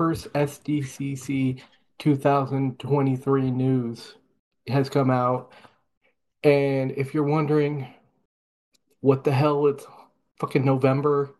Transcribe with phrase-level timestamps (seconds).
[0.00, 1.60] first SDCC
[1.98, 4.14] 2023 news
[4.66, 5.52] has come out.
[6.42, 7.86] And if you're wondering
[9.02, 9.84] what the hell it's
[10.38, 11.34] fucking November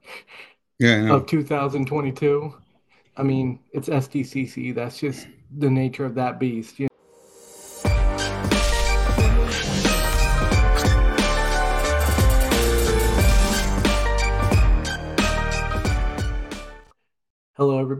[0.78, 2.54] Yeah, of 2022,
[3.16, 4.74] I mean, it's SDCC.
[4.74, 6.78] That's just the nature of that beast.
[6.78, 6.89] You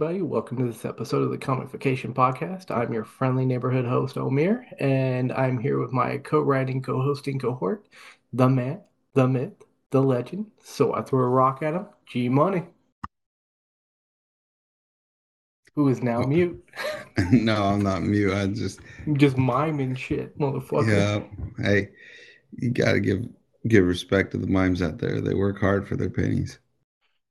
[0.02, 0.22] everybody.
[0.22, 2.74] Welcome to this episode of the Comicfication Podcast.
[2.74, 7.38] I'm your friendly neighborhood host, Omer, and I'm here with my co writing, co hosting
[7.38, 7.86] cohort,
[8.32, 8.80] the man,
[9.12, 9.52] the myth,
[9.90, 10.46] the legend.
[10.64, 12.62] So I threw a rock at him, G Money,
[15.76, 16.26] who is now oh.
[16.26, 16.64] mute.
[17.30, 18.32] no, I'm not mute.
[18.32, 18.80] I just
[19.12, 20.88] Just miming shit, motherfucker.
[20.88, 21.62] yeah.
[21.62, 21.90] Hey,
[22.56, 23.26] you gotta give
[23.68, 25.20] give respect to the mimes out there.
[25.20, 26.58] They work hard for their pennies.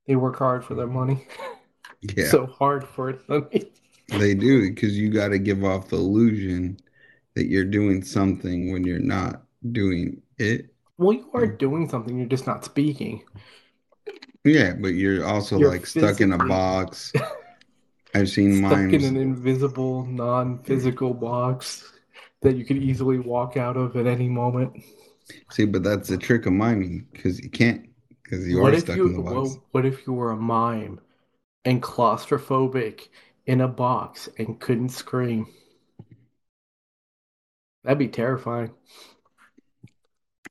[0.05, 1.25] They work hard for their money.
[2.15, 3.27] Yeah, So hard for it.
[3.29, 3.71] money.
[4.09, 6.77] they do because you got to give off the illusion
[7.35, 10.73] that you're doing something when you're not doing it.
[10.97, 11.57] Well, you are mm.
[11.57, 13.23] doing something, you're just not speaking.
[14.45, 17.11] Yeah, but you're also You're like stuck in a box.
[18.15, 18.93] I've seen Stuck mimes.
[18.93, 21.91] in an invisible, non physical box
[22.41, 24.83] that you could easily walk out of at any moment.
[25.51, 27.87] See, but that's the trick of miming because you can't
[28.23, 29.33] because you what are stuck you in the box.
[29.33, 30.99] well, what if you were a mime
[31.69, 33.07] and claustrophobic
[33.45, 35.47] in a box and couldn't scream?
[37.83, 38.71] That'd be terrifying.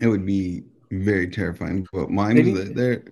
[0.00, 1.86] It would be very terrifying.
[1.92, 3.04] But mimes, they're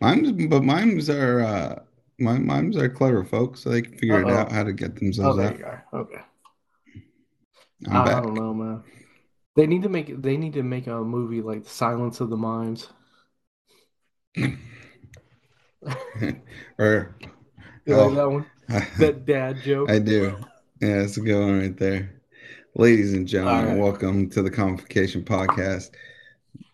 [0.00, 1.82] mimes, but mimes are uh,
[2.18, 5.34] mime, mimes are clever folks, so they can figure it out how to get Oh,
[5.34, 5.80] themselves there out.
[5.92, 6.20] Okay.
[7.88, 8.20] I'm I, I back.
[8.20, 8.82] don't know, man.
[9.56, 12.88] They need to make they need to make a movie like Silence of the Mimes.
[16.78, 17.14] or
[17.86, 18.06] You Oh.
[18.06, 18.46] like that one?
[18.98, 19.90] That dad joke.
[19.90, 20.36] I do.
[20.80, 22.10] Yeah, it's a good one right there.
[22.76, 23.78] Ladies and gentlemen, right.
[23.78, 25.90] welcome to the Comicfication Podcast.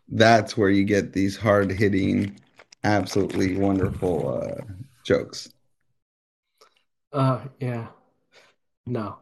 [0.09, 2.38] That's where you get these hard hitting,
[2.84, 4.65] absolutely wonderful uh,
[5.04, 5.53] jokes.
[7.12, 7.88] Uh, yeah.
[8.87, 9.19] No,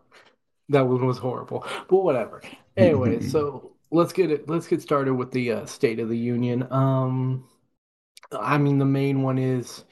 [0.68, 1.66] that one was horrible.
[1.88, 2.42] But whatever.
[2.76, 4.48] Anyway, so let's get it.
[4.48, 6.66] Let's get started with the uh, State of the Union.
[6.70, 7.48] Um,
[8.30, 9.84] I mean, the main one is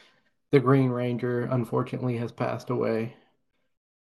[0.53, 1.45] the Green Ranger.
[1.45, 3.17] Unfortunately, has passed away.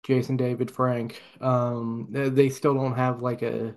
[0.03, 1.22] Jason David Frank.
[1.41, 3.75] Um, they, still don't have like a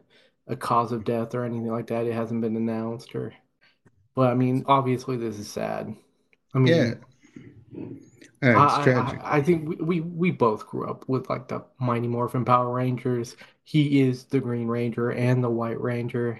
[0.47, 2.06] a cause of death or anything like that.
[2.06, 3.33] It hasn't been announced or.
[4.16, 5.95] But I mean, obviously, this is sad.
[6.53, 6.73] I mean.
[6.73, 6.94] Yeah.
[8.41, 9.19] Yeah, it's I, tragic.
[9.23, 12.72] I, I think we, we, we both grew up with like the Mighty Morphin Power
[12.72, 13.35] Rangers.
[13.63, 16.39] He is the Green Ranger and the White Ranger.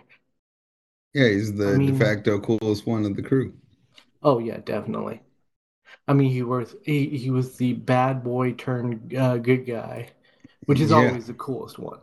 [1.14, 3.54] yeah, he's the I mean- de facto coolest one of the crew.
[4.22, 5.22] Oh yeah, definitely.
[6.08, 10.10] I mean, he was he, he was the bad boy turned uh, good guy,
[10.66, 10.92] which is Yeah.
[10.92, 12.00] always the coolest one.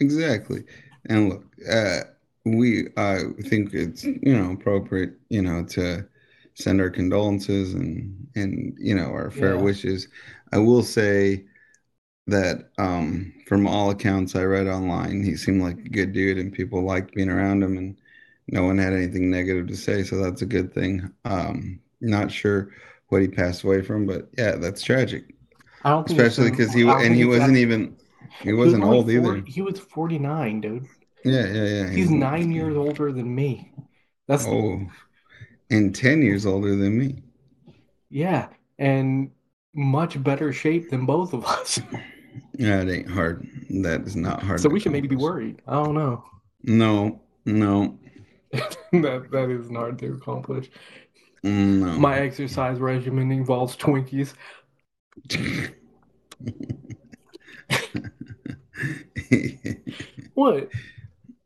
[0.00, 0.64] Exactly.
[1.08, 2.00] And look, uh,
[2.44, 6.06] we I think it's you know appropriate you know to
[6.54, 9.58] send our condolences and and you know our fair Yeah.
[9.58, 10.08] wishes.
[10.52, 11.44] I will say
[12.28, 16.52] that um, from all accounts I read online, he seemed like a good dude and
[16.52, 17.98] people liked being around him and
[18.48, 21.10] no one had anything negative to say, so that's a good thing.
[21.24, 22.70] Um, not sure
[23.10, 25.34] what he passed away from, but yeah, that's tragic,
[25.84, 27.96] I don't especially because he and he wasn't that- even
[28.42, 29.42] he he was wasn't old 40 either.
[29.46, 30.86] He was 49, dude.
[31.24, 31.90] Yeah, yeah, yeah.
[31.90, 33.72] He's nine years older than me.
[34.28, 34.86] That's Oh,
[35.70, 37.22] and 10 years older than me.
[38.10, 38.48] yeah,
[38.78, 39.30] and
[39.74, 41.80] much better shape than both of us.
[42.54, 43.46] Yeah, it ain't hard.
[43.82, 44.60] That is not hard.
[44.60, 45.62] So we should maybe be worried.
[45.66, 46.24] I don't know.
[46.62, 47.98] No, no,
[48.52, 50.70] that that isn't hard to accomplish.
[51.42, 51.98] No.
[51.98, 54.34] My exercise regimen involves Twinkies.
[60.34, 60.68] What?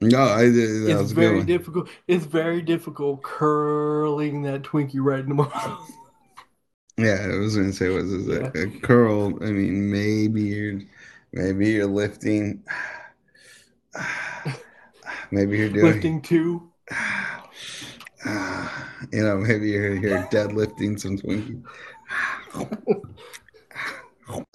[0.01, 0.43] no, I.
[0.45, 1.89] It's very difficult.
[2.07, 5.91] It's very difficult curling that Twinkie right in the mouth.
[6.97, 8.51] Yeah, I was gonna say, was this Yeah.
[8.55, 9.37] a, a curl?
[9.43, 10.81] I mean, maybe you're,
[11.33, 12.63] maybe you're lifting.
[15.31, 15.87] Maybe you're doing.
[15.87, 16.71] Lifting two.
[19.13, 21.63] You know, maybe you're you're deadlifting some Twinkies.
[24.29, 24.47] Like-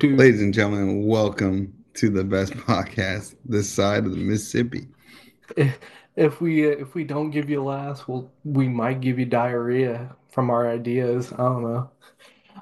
[0.00, 4.88] Ladies and gentlemen, welcome to the best podcast this side of the Mississippi.
[5.56, 5.78] if,
[6.16, 10.14] if we uh, if we don't give you laughs, well, we might give you diarrhea
[10.28, 11.32] from our ideas.
[11.32, 11.90] I don't know.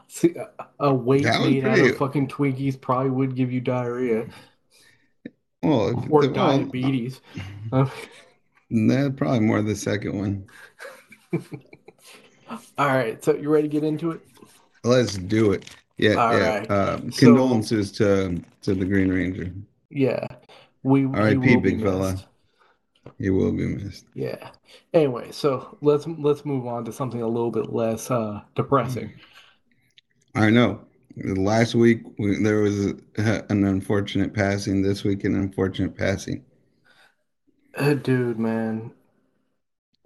[0.08, 0.34] See,
[0.80, 4.28] a- weight made out of fucking Twinkies probably would give you diarrhea
[5.62, 7.20] Well, or well, diabetes.
[7.72, 7.88] Uh,
[8.70, 10.46] That probably more the second one.
[12.78, 14.20] all right, so you ready to get into it?
[14.82, 15.74] Let's do it.
[15.96, 16.58] Yeah, All yeah.
[16.58, 16.66] right.
[16.68, 19.52] So condolences to to the Green Ranger.
[19.90, 20.26] yeah,
[20.82, 21.56] we R.I.P.
[21.56, 22.16] Big fella.
[23.18, 24.06] He will be missed.
[24.14, 24.50] Yeah.
[24.92, 29.12] Anyway, so let's let's move on to something a little bit less uh depressing.
[30.34, 30.80] I know.
[31.16, 34.82] Last week we, there was a, an unfortunate passing.
[34.82, 36.44] This week an unfortunate passing.
[37.76, 38.92] Uh, dude, man,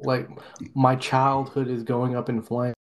[0.01, 0.29] like
[0.75, 2.75] my childhood is going up in flames,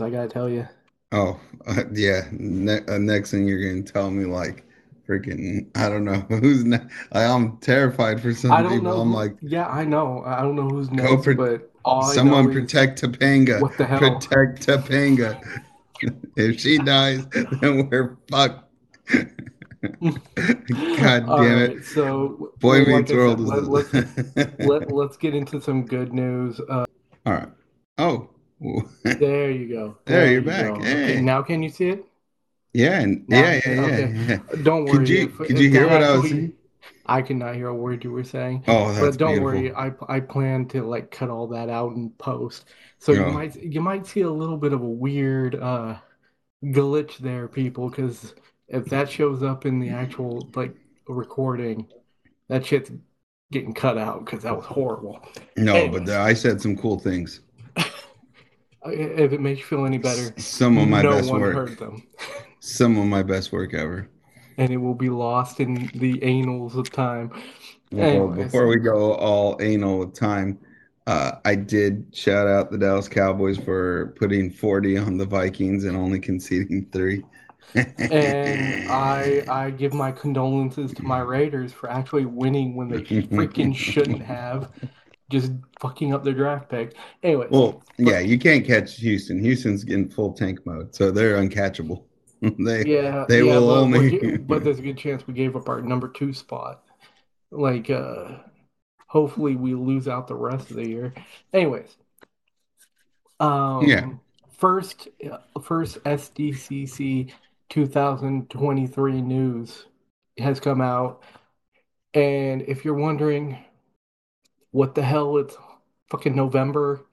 [0.00, 0.68] I gotta tell you.
[1.12, 2.28] Oh, uh, yeah.
[2.32, 4.64] Ne uh, next thing you're gonna tell me like
[5.08, 6.78] freaking I don't know who's ne
[7.12, 8.84] I'm terrified for some I don't people.
[8.84, 10.22] know I'm who, like, yeah, I know.
[10.26, 13.60] I don't know who's next, pro but I someone is protect Topanga.
[13.60, 13.98] what the hell?
[13.98, 15.40] Protect Topanga.
[16.36, 17.26] If she dies,
[17.60, 18.64] then we're fucked.
[20.96, 21.84] God damn right, it.
[21.84, 23.92] so Boy like Meets World said, let, let's
[24.58, 26.60] let let's get into some good news.
[26.68, 26.84] Uh,
[27.26, 27.48] all right.
[27.98, 28.30] Oh,
[29.18, 29.98] there you go.
[30.06, 30.78] there There you're you back.
[30.78, 30.88] go.
[30.94, 32.04] Okay, now can you see it?
[32.72, 34.14] Yeah, and Now, yeah, yeah, yeah, okay.
[34.28, 34.38] yeah.
[34.62, 36.52] Don't Could worry you if could if you hear what I was saying?
[37.06, 39.40] I could not hear a word you were saying, Oh, that's but don't beautiful.
[39.40, 42.66] worry, I I plan to like cut all that out and post.
[42.98, 46.00] So you Oh, might you might see a little bit of a weird uh
[46.64, 48.34] glitch there, people, because
[48.68, 50.74] if that shows up in the actual like
[51.08, 51.86] recording,
[52.48, 52.90] that shit's
[53.52, 55.20] getting cut out because that was horrible.
[55.56, 57.40] no, but the, I said some cool things.
[58.86, 61.54] if it makes you feel any better, Some of my no best one work.
[61.54, 62.02] heard them,
[62.60, 64.08] Some of my best work ever.
[64.58, 67.30] and it will be lost in the annals of time.
[67.92, 70.58] Well, Anyways, before we go all anal with time,
[71.06, 75.96] uh, I did shout out the Dallas Cowboys for putting 40 on the Vikings and
[75.96, 77.22] only conceding three.
[77.74, 83.74] And I I give my condolences to my Raiders for actually winning when they freaking
[83.74, 84.70] shouldn't have,
[85.30, 86.96] just fucking up their draft pick.
[87.22, 89.38] Anyway, Well, yeah, you can't catch Houston.
[89.40, 92.04] Houston's in full tank mode, so they're uncatchable.
[92.58, 95.68] They yeah, they yeah, will but only but there's a good chance we gave up
[95.68, 96.82] our number two spot.
[97.50, 98.38] Like, uh,
[99.06, 101.14] hopefully we lose out the rest of the year.
[101.54, 101.96] Anyways,
[103.40, 104.06] um, yeah.
[104.58, 107.32] first uh, first SDCC
[107.68, 109.86] 2023 news
[110.38, 111.22] has come out,
[112.14, 113.58] and if you're wondering
[114.72, 115.56] what the hell, it's
[116.10, 117.04] fucking November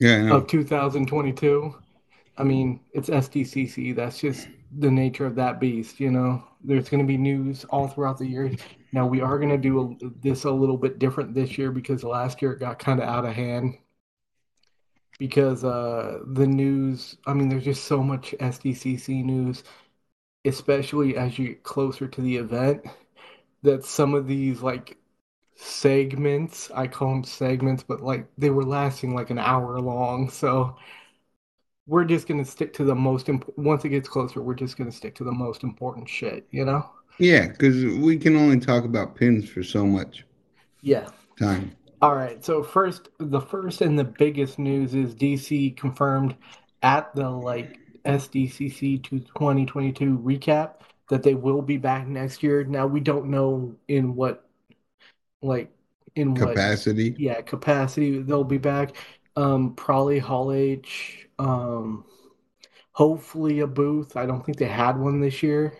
[0.00, 1.74] Yeah, of 2022.
[2.36, 3.92] I mean, it's SDCC.
[3.92, 6.42] That's just the nature of that beast, you know.
[6.62, 8.52] There's going to be news all throughout the year.
[8.92, 12.02] Now we are going to do a, this a little bit different this year because
[12.02, 13.74] last year it got kind of out of hand
[15.18, 19.64] because uh the news, I mean, there's just so much SDCC news,
[20.46, 22.86] especially as you get closer to the event,
[23.62, 24.98] that some of these like
[25.56, 30.30] segments, I call them segments, but like they were lasting like an hour long.
[30.30, 30.76] So
[31.86, 33.66] we're just gonna stick to the most important.
[33.66, 36.88] Once it gets closer, we're just gonna stick to the most important shit, you know?
[37.18, 40.24] Yeah, because we can only talk about pins for so much
[40.82, 41.10] Yeah.
[41.38, 41.76] time.
[42.04, 42.44] All right.
[42.44, 46.36] So first, the first and the biggest news is DC confirmed
[46.82, 50.74] at the like SDCC to 2022 recap
[51.08, 52.62] that they will be back next year.
[52.62, 54.46] Now we don't know in what
[55.40, 55.70] like
[56.14, 57.14] in what Capacity.
[57.16, 58.96] yeah capacity they'll be back.
[59.36, 61.26] Um, probably Hall H.
[61.38, 62.04] Um,
[62.92, 64.14] hopefully a booth.
[64.14, 65.74] I don't think they had one this year,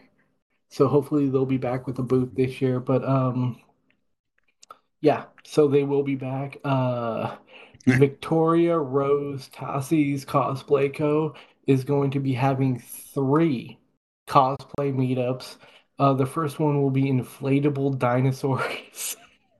[0.70, 2.80] so hopefully they'll be back with a booth this year.
[2.80, 3.60] But um,
[5.04, 6.56] yeah, so they will be back.
[6.64, 7.36] Uh,
[7.86, 11.34] Victoria Rose Tassi's Cosplay Co.
[11.66, 13.78] is going to be having three
[14.26, 15.58] cosplay meetups.
[15.98, 19.16] Uh, the first one will be inflatable dinosaurs.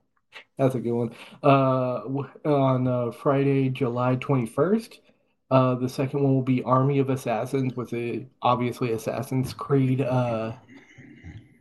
[0.57, 1.15] That's a good one.
[1.43, 2.01] Uh,
[2.43, 4.97] on uh, Friday, July 21st.
[5.51, 10.53] Uh, the second one will be Army of Assassins with a obviously Assassin's Creed uh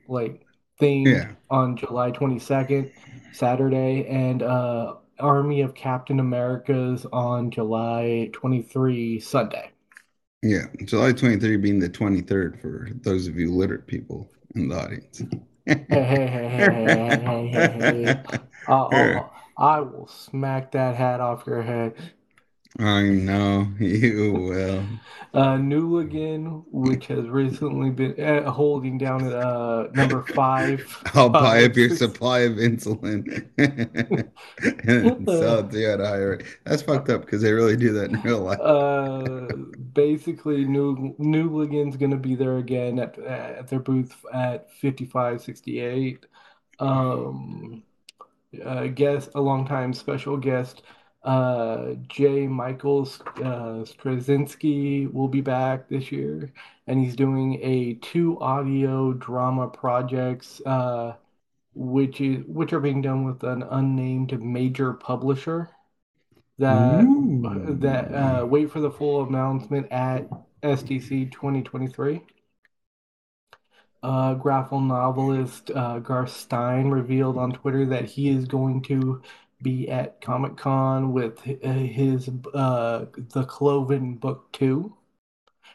[0.08, 0.43] like
[0.78, 1.32] thing yeah.
[1.50, 2.90] on July 22nd,
[3.32, 9.70] Saturday, and uh, Army of Captain Americas on July 23, Sunday.
[10.42, 15.22] Yeah, July 23 being the 23rd for those of you literate people in the audience.
[15.66, 18.22] hey, hey, hey, hey, hey, hey, hey, hey.
[18.66, 21.94] Uh, oh, I will smack that hat off your head.
[22.78, 24.84] I know you will.
[25.32, 30.84] Uh, Newligan, which has recently been uh, holding down at uh, number five.
[31.14, 36.00] I'll buy Uh, up your six- supply of insulin and sell it to you at
[36.00, 36.44] a higher rate.
[36.64, 38.60] That's fucked up because they really do that in real life.
[38.60, 39.46] Uh,
[39.92, 46.26] basically, New Newligan's gonna be there again at at their booth at 5568.
[46.78, 47.84] Um,
[48.64, 50.82] uh, guest, a long time special guest,
[51.24, 52.46] Uh, J.
[52.46, 56.52] Michaels uh, Straczynski will be back this year,
[56.86, 61.14] and he's doing a two audio drama projects, uh,
[61.74, 65.70] which is which are being done with an unnamed major publisher.
[66.58, 67.76] That Ooh.
[67.80, 70.28] that uh, wait for the full announcement at
[70.62, 72.22] SDC 2023.
[74.02, 79.22] Uh, graphic novelist uh, Garth Stein revealed on Twitter that he is going to
[79.64, 84.94] be at Comic Con with uh, his uh, The Cloven Book 2,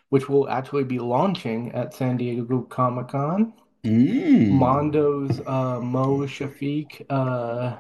[0.07, 3.53] which will actually be launching at San Diego Comic Con.
[3.83, 4.51] Mm.
[4.51, 7.77] Mondo's uh, Mo Shafeek uh,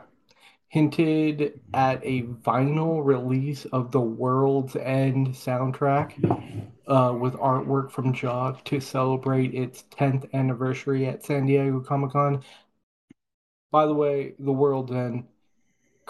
[0.69, 6.13] hinted at a vinyl release of the World's End soundtrack
[6.87, 12.43] uh, with artwork from Jock to celebrate its 10th anniversary at San Diego Comic Con.
[13.71, 15.25] By the way, The World's End,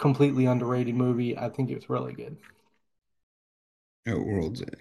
[0.00, 1.38] completely underrated movie.
[1.38, 2.36] I think it's really good.
[4.06, 4.76] Oh, World's End.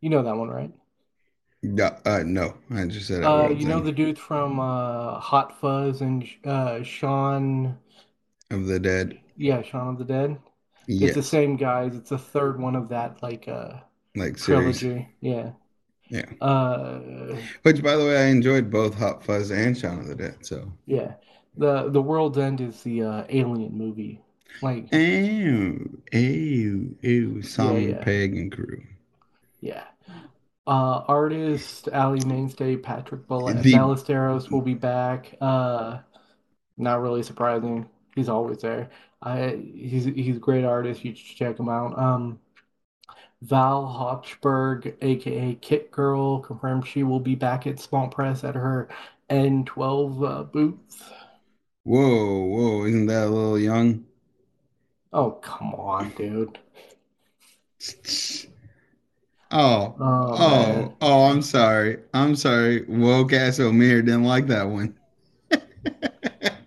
[0.00, 0.72] You know that one, right?
[1.62, 5.58] Yeah, uh, no, I just said Uh, you know End the dude from uh, Hot
[5.60, 7.78] Fuzz and uh, Shaun,
[8.50, 9.18] of the Dead.
[9.36, 10.38] yeah, Shaun of the Dead.
[10.88, 11.94] It's the same guys.
[11.94, 13.80] It's the third one of that like uh
[14.14, 14.82] like series.
[14.82, 15.08] trilogy.
[15.20, 15.52] Yeah.
[16.08, 16.30] Yeah.
[16.40, 17.00] Uh,
[17.62, 20.46] Which, by the way, I enjoyed both Hot Fuzz and Shaun of the Dead.
[20.46, 21.14] So, yeah.
[21.56, 24.22] The The World's End is the uh, Alien movie.
[24.60, 28.82] Like, ew, ew, ew, yeah, Simon yeah, Pegg and crew.
[29.60, 29.84] yeah.
[30.66, 35.36] Uh, artist Alley Mainstay, Patrick Ball- The Ballesteros will be back.
[35.40, 36.00] Uh,
[36.78, 37.88] not really surprising.
[38.16, 38.90] He's always there.
[39.22, 41.04] I he's he's a great artist.
[41.04, 41.98] You should check him out.
[41.98, 42.40] Um,
[43.42, 48.88] Val Hochberg, aka Kit Girl, confirmed she will be back at Small Press at her
[49.30, 51.12] N12 uh, booth.
[51.86, 54.04] Whoa, whoa, isn't that a little young?
[55.12, 56.60] Oh, come on, dude.
[59.50, 61.98] Oh, Oh oh, oh, I'm sorry.
[62.14, 62.84] I'm sorry.
[62.86, 64.98] Woke ass O'Meara didn't like that one.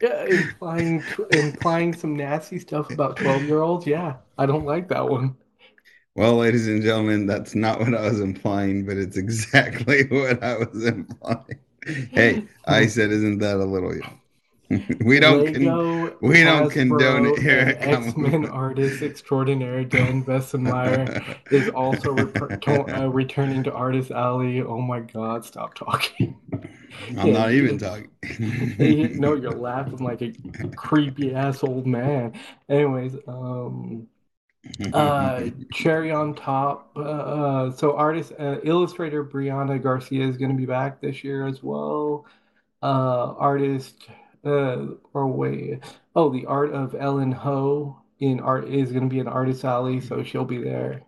[0.00, 3.86] Yeah, implying implying some nasty stuff about 12-year-olds.
[3.86, 5.36] Yeah, I don't like that one.
[6.14, 10.56] Well, ladies and gentlemen, that's not what I was implying, but it's exactly what I
[10.58, 11.60] was implying.
[12.14, 14.20] Hey, I said, isn't that a little young?
[15.00, 15.80] We don't con
[16.20, 21.14] we don't condone it here at X-Men artist extraordinaire Dan Bessemeyer
[21.50, 24.60] is also reper- to- uh, returning to Artist Alley.
[24.62, 26.36] Oh my God, stop talking.
[27.16, 28.10] I'm Yeah, not even talking.
[29.14, 30.34] no, you're laughing like a
[30.76, 32.34] creepy ass old man.
[32.68, 34.08] Anyways, um,
[34.92, 36.90] uh, cherry on top.
[36.96, 41.46] Uh, uh, so artist, uh, illustrator Brianna Garcia is going to be back this year
[41.46, 42.26] as well.
[42.82, 44.08] Uh, artist,
[44.44, 45.80] uh, or wait,
[46.14, 50.00] oh, the art of Ellen Ho in art is going to be an artist alley,
[50.00, 51.02] so she'll be there.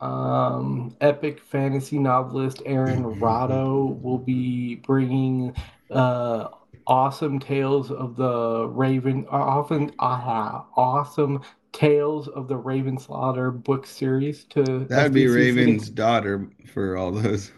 [0.00, 5.56] Um, epic fantasy novelist Aaron Rado will be bringing
[5.90, 6.48] uh
[6.86, 11.42] awesome tales of the Raven, often uh, awesome
[11.78, 15.28] tales of the Raven Slaughter book series to That would be.
[15.28, 17.52] Raven's daughter for all those.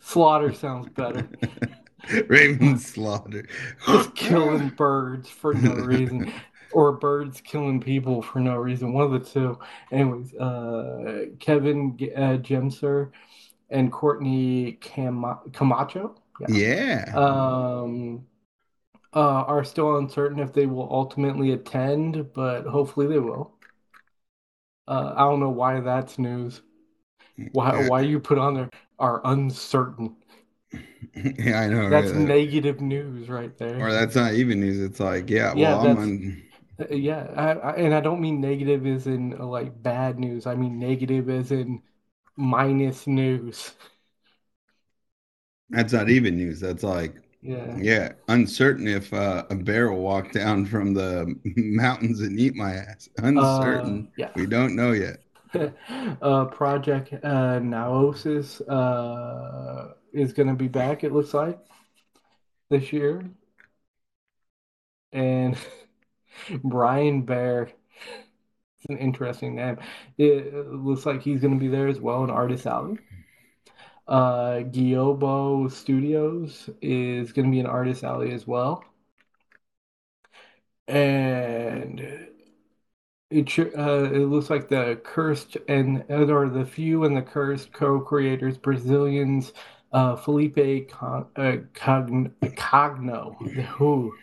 [0.00, 1.28] Slaughter sounds better.
[2.28, 3.46] Raven Slaughter.
[3.86, 6.32] Just killing birds for no reason,
[6.72, 8.94] or birds killing people for no reason.
[8.94, 9.58] One of the two.
[9.92, 13.10] Anyways, uh, Kevin uh, Gemser
[13.68, 16.14] and Courtney Cam- Camacho.
[16.48, 17.04] Yeah.
[17.06, 17.18] Yeah.
[17.18, 18.24] um,
[19.14, 23.57] uh, are still uncertain if they will ultimately attend, but hopefully they will.
[24.88, 26.62] Uh, I don't know why that's news.
[27.52, 30.16] Why why you put on there are uncertain.
[31.38, 31.88] Yeah, I know.
[31.88, 32.14] That's right?
[32.14, 33.80] negative news right there.
[33.80, 34.78] Or that's not even news.
[34.80, 36.42] It's like, yeah, Yeah, well, I'm on.
[36.80, 40.46] Uh, Yeah, I, I, and I don't mean negative as in like bad news.
[40.46, 41.82] I mean negative as in
[42.36, 43.74] minus news.
[45.70, 46.60] That's not even news.
[46.60, 47.76] That's like, Yeah.
[47.78, 52.74] yeah, uncertain if uh, a bear will walk down from the mountains and eat my
[52.74, 53.08] ass.
[53.18, 54.08] Uncertain.
[54.08, 54.30] Uh, yeah.
[54.34, 55.22] We don't know yet.
[56.20, 61.58] uh, Project uh, Naosis uh, is going to be back, it looks like,
[62.70, 63.24] this year.
[65.12, 65.56] And
[66.64, 67.70] Brian Bear,
[68.78, 69.78] it's an interesting name.
[70.18, 72.98] It looks like he's going to be there as well in Artist Alley.
[74.08, 74.62] Uh,
[75.70, 78.84] Studios is going to be an Artist Alley as well.
[80.88, 82.00] And
[83.30, 88.56] it uh, it looks like the cursed and or the few and the cursed co-creators
[88.58, 89.52] Brazilians
[89.92, 93.34] uh, Felipe Con- uh, Cogn- Cogno
[93.66, 94.14] who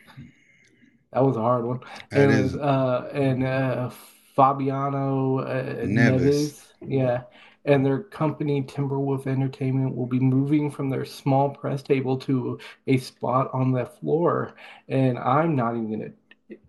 [1.12, 1.80] That was a hard one.
[2.12, 3.90] That Anyways, is uh, and uh,
[4.36, 5.86] Fabiano uh, Neves.
[5.86, 7.24] Neves, yeah,
[7.66, 12.98] and their company Timberwolf Entertainment will be moving from their small press table to a
[12.98, 14.56] spot on the floor.
[14.88, 16.12] And I'm not even gonna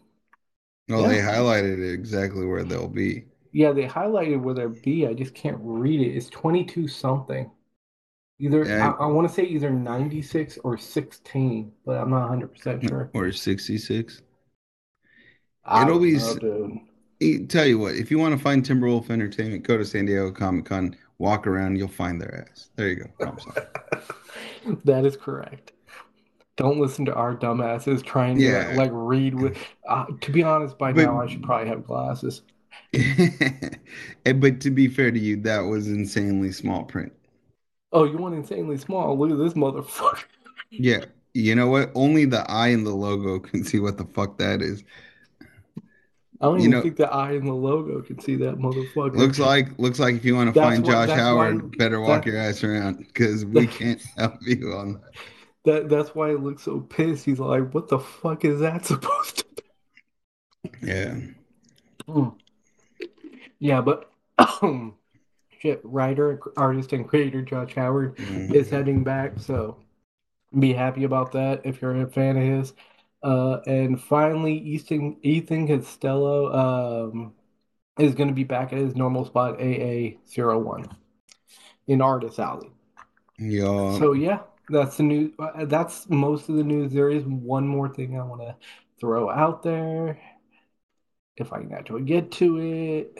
[0.89, 3.25] well, they highlighted exactly where they'll be.
[3.55, 5.07] Yeah, they highlighted where they're B.
[5.07, 6.17] I just can't read it.
[6.17, 7.49] It's 22 something.
[8.41, 8.95] Either Yeah.
[8.99, 13.11] I, I want to say either 96 or 16, but I'm not 100% sure.
[13.15, 14.23] Or 66.
[15.65, 16.81] I It'll be know,
[17.49, 20.65] Tell you what, if you want to find Timberwolf Entertainment, go to San Diego Comic
[20.65, 22.71] Con, walk around, you'll find their ass.
[22.75, 23.37] There you go.
[24.85, 25.73] That is correct.
[26.57, 29.59] Don't listen to our dumbasses trying to like read with.
[29.89, 32.43] Uh, to be honest, by But- now I should probably have glasses.
[34.25, 37.13] But to be fair to you, that was insanely small print.
[37.93, 39.17] Oh, you want insanely small?
[39.19, 40.25] Look at this motherfucker.
[40.71, 41.05] Yeah.
[41.35, 41.91] You know what?
[41.95, 44.83] Only the eye and the logo can see what the fuck that is.
[46.41, 49.15] I don't You even know- think the eye in the logo can see that motherfucker.
[49.17, 52.01] Looks like looks like if you want to That's find why- Josh Howard, why- better
[52.01, 55.13] walk that- your ass around because we can't help you on that.
[55.65, 57.25] That that's why it looks so pissed.
[57.25, 60.71] He's like, "What the fuck is that supposed to be?
[60.89, 61.15] Yeah.
[62.07, 62.33] be?"
[63.59, 64.11] Yeah, but
[65.59, 68.55] shit, writer, artist, and creator Josh Howard Mhm.
[68.55, 69.79] is heading back, so
[70.59, 72.75] be happy about that if you're a fan of his.
[73.23, 76.53] Uh, and finally, Ethan Ethan Costello
[77.13, 77.35] um,
[77.99, 80.89] is going to be back at his normal spot, AA01
[81.89, 82.71] in Artist Alley.
[83.39, 83.99] Yeah.
[83.99, 85.33] So yeah, that's the news.
[85.39, 86.93] uh, That's most of the news.
[86.93, 88.57] There is one more thing I want to
[89.01, 90.19] throw out there,
[91.37, 93.19] if I can actually get to it.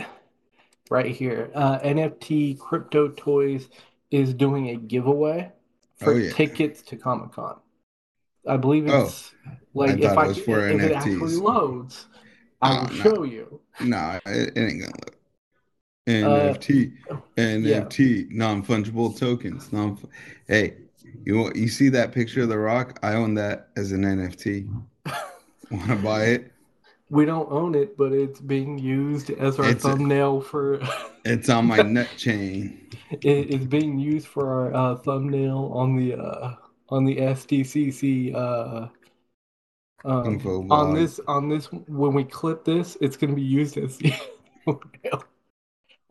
[0.91, 3.69] Right here, uh, NFT Crypto Toys
[4.11, 5.51] is doing a giveaway
[5.97, 6.33] for Oh, yeah.
[6.33, 7.57] tickets to Comic Con.
[8.47, 9.33] I believe Oh, it's
[9.75, 12.07] like I if I if it actually loads,
[12.61, 13.03] I Oh, will no.
[13.03, 13.61] show you.
[13.81, 15.17] Nah, it, it ain't gonna look.
[16.23, 17.17] Uh, NFT, yeah.
[17.39, 19.73] NFT, non-fungible tokens.
[19.73, 19.99] Non.
[20.47, 20.75] Hey,
[21.25, 22.99] you you see that picture of the Rock?
[23.03, 24.69] I own that as an NFT.
[25.71, 26.54] Want to buy it?
[27.11, 30.81] We don't own it, but it's being used as our It's a- thumbnail for.
[31.27, 32.89] It's on my nut chain.
[33.11, 36.55] It is being used for our uh, thumbnail on the uh,
[36.91, 38.89] on the SDCC uh,
[40.05, 43.97] um, on this on this when we clip this, it's going to be used as
[43.97, 44.11] the
[44.65, 45.25] thumbnail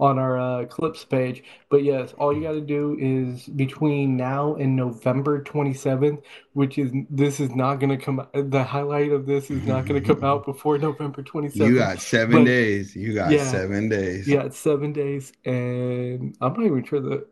[0.04, 1.44] on our uh, clips page.
[1.70, 6.92] But yes, all you got to do is between now and November 27th, which is
[7.10, 8.52] this is not going to come out.
[8.52, 11.56] The highlight of this is not going to come out before November 27th.
[11.56, 12.94] You got seven But- days.
[12.98, 13.46] You got Yeah.
[13.46, 14.28] seven days.
[14.28, 17.26] Yeah, it's seven days, and I'm not even sure the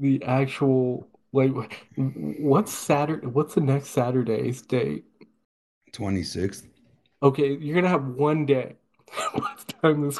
[0.00, 1.52] the actual like
[1.96, 3.26] what's Saturday?
[3.28, 5.04] What's the next Saturday's date?
[5.92, 6.66] 26th.
[7.22, 8.74] Okay, you're gonna have one day.
[9.80, 10.18] The time this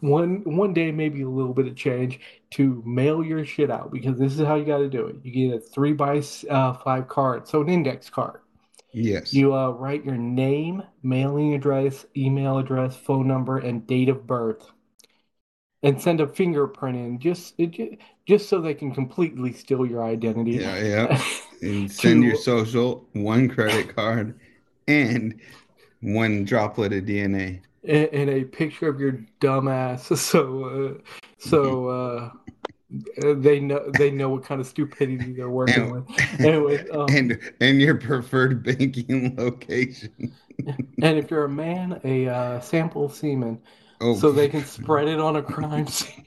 [0.00, 2.20] one one day, maybe a little bit of change
[2.52, 5.16] to mail your shit out because this is how you got to do it.
[5.22, 8.40] You get a three by uh, five card, so an index card.
[8.92, 9.32] Yes.
[9.32, 14.70] You uh, write your name, mailing address, email address, phone number, and date of birth,
[15.82, 20.52] and send a fingerprint in just it, just so they can completely steal your identity.
[20.52, 21.22] Yeah, yeah.
[21.62, 24.38] And send To- your social, one credit card,
[24.86, 25.40] and
[26.00, 27.62] one droplet of DNA.
[27.86, 32.30] And, and a picture of your dumbass, so uh, so uh,
[33.34, 36.40] they know they know what kind of stupidity they're working And- with.
[36.40, 40.32] Anyway, um, and and your preferred banking location.
[41.02, 43.60] and if you're a man, a uh, sample semen,
[44.00, 46.25] Oh, so they can spread it on a crime scene.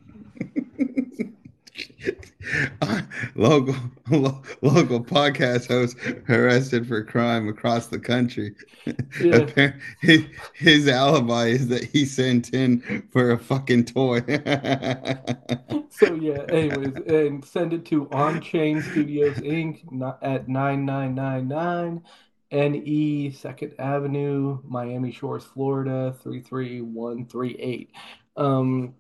[3.36, 3.76] local
[4.10, 5.98] lo- local podcast host
[6.30, 8.56] arrested for crime across the country.
[9.22, 9.74] Yeah.
[10.02, 14.22] His, his alibi is that he sent in for a fucking toy.
[15.92, 19.84] So yeah, anyways, and send it to On Chain Studios Inc.
[20.22, 22.04] at 9999
[22.52, 27.92] NE Second Avenue, Miami Shores, Florida 33138.
[28.38, 28.96] Um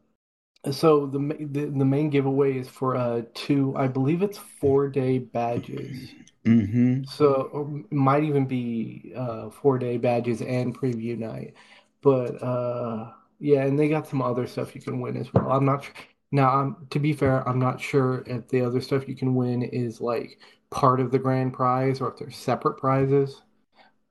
[0.72, 5.18] so the, the the main giveaway is for uh two, I believe it's four day
[5.20, 6.14] badges.
[6.46, 11.56] hmm So or it might even be uh four day badges and preview night.
[12.02, 15.52] But uh yeah, and they got some other stuff you can win as well.
[15.52, 15.94] I'm not sure.
[16.32, 19.64] Now, um, to be fair, I'm not sure if the other stuff you can win
[19.64, 20.40] is like
[20.72, 23.42] part of the grand prize or if they're separate prizes.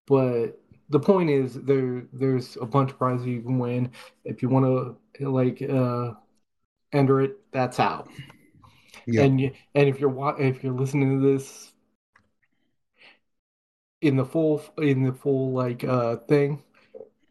[0.06, 3.92] But the point is, there there's a bunch of prizes you can win.
[4.24, 6.14] If you want to like uh,
[6.92, 8.08] enter it, that's out.
[9.06, 9.22] Yeah.
[9.22, 11.72] And you, and if you're if you're listening to this
[14.00, 16.62] in the full in the full like uh thing,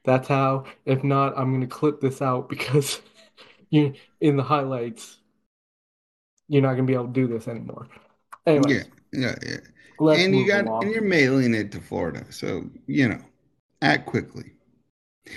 [0.03, 0.65] that's how.
[0.85, 3.01] If not, I'm gonna clip this out because
[3.69, 5.17] you in the highlights,
[6.47, 7.87] you're not gonna be able to do this anymore.
[8.45, 8.83] Yeah.
[9.13, 9.35] Yeah.
[9.45, 9.57] Yeah.
[9.99, 12.25] let's And you got and you're mailing it to Florida.
[12.29, 13.21] So, you know,
[13.81, 14.51] act quickly.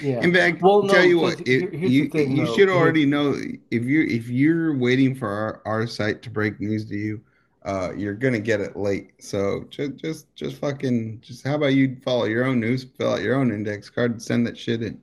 [0.00, 0.20] Yeah.
[0.22, 2.55] In fact, Well, no, tell you what, you thing, you though.
[2.55, 3.35] should already know
[3.70, 7.20] if you're if you're waiting for our, our site to break news to you,
[7.64, 9.12] uh, you're gonna get it late.
[9.22, 13.22] So just just just fucking just how about you follow your own news, fill out
[13.22, 15.00] your own index card, and send that shit in.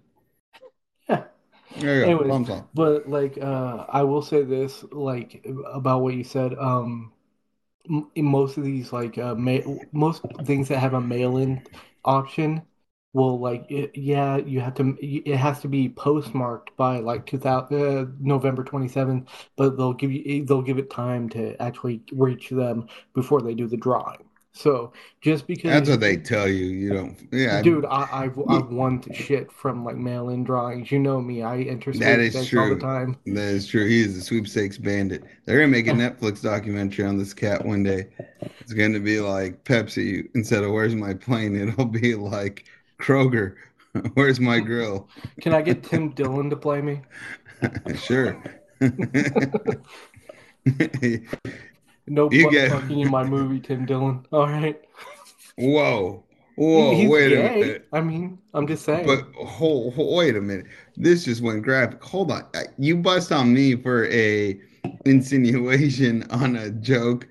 [1.09, 1.23] Yeah.
[1.77, 2.21] There you go.
[2.23, 7.11] Anyways, But like uh I will say this like about what you said um
[8.15, 9.59] in most of these like uh ma
[9.91, 11.61] most things that have a mail-in
[12.05, 12.61] option
[13.17, 17.75] will like it, yeah you have to it has to be postmarked by like 2000
[17.75, 22.87] uh, November 27th but they'll give you they'll give it time to actually reach them
[23.13, 24.23] before they do the drawing.
[24.57, 26.65] So just because That's what they tell you.
[26.65, 27.27] You don't.
[27.31, 30.91] Yeah, Dude, I, I've I've won shit from like mail-in drawings.
[30.91, 31.43] You know me.
[31.43, 33.17] I enter That is sweepstakes all the time.
[33.27, 33.85] That is true.
[33.85, 35.23] He is a sweepstakes bandit.
[35.45, 38.07] They're gonna make a Netflix documentary on this cat one day.
[38.59, 42.65] It's gonna be like Pepsi instead of "Where's my plane?" It'll be like
[42.99, 43.55] Kroger,
[44.13, 45.07] "Where's my grill?"
[45.41, 47.01] Can I get Tim Dillon to play me?
[47.95, 48.41] sure.
[52.09, 54.25] No You get- fucking in my movie, Tim Dillon.
[54.31, 54.79] All right.
[55.57, 56.23] Whoa,
[56.55, 57.87] whoa, He's wait a minute.
[57.91, 59.05] I mean, I'm just saying.
[59.07, 60.67] But hold, wait a minute.
[60.95, 62.01] This just went graphic.
[62.03, 62.43] Hold on.
[62.77, 64.59] You bust on me for a
[65.05, 67.27] insinuation on a joke,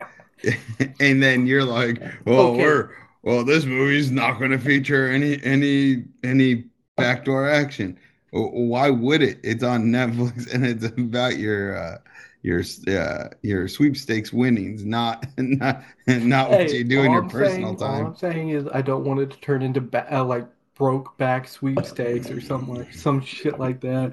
[1.00, 2.62] and then you're like, "Well, Okay.
[2.64, 2.90] we're
[3.26, 7.98] well, this movie's not going to feature any any any backdoor action.
[8.30, 9.40] Why would it?
[9.42, 11.98] It's on Netflix, and it's about your uh,
[12.42, 17.28] your uh, your sweepstakes winnings, not not not what Hey, you do in your I'm
[17.28, 18.06] personal saying, all time.
[18.06, 21.48] I'm saying is I don't want it to turn into ba uh, like broke back
[21.48, 24.12] sweepstakes or something like some shit like that.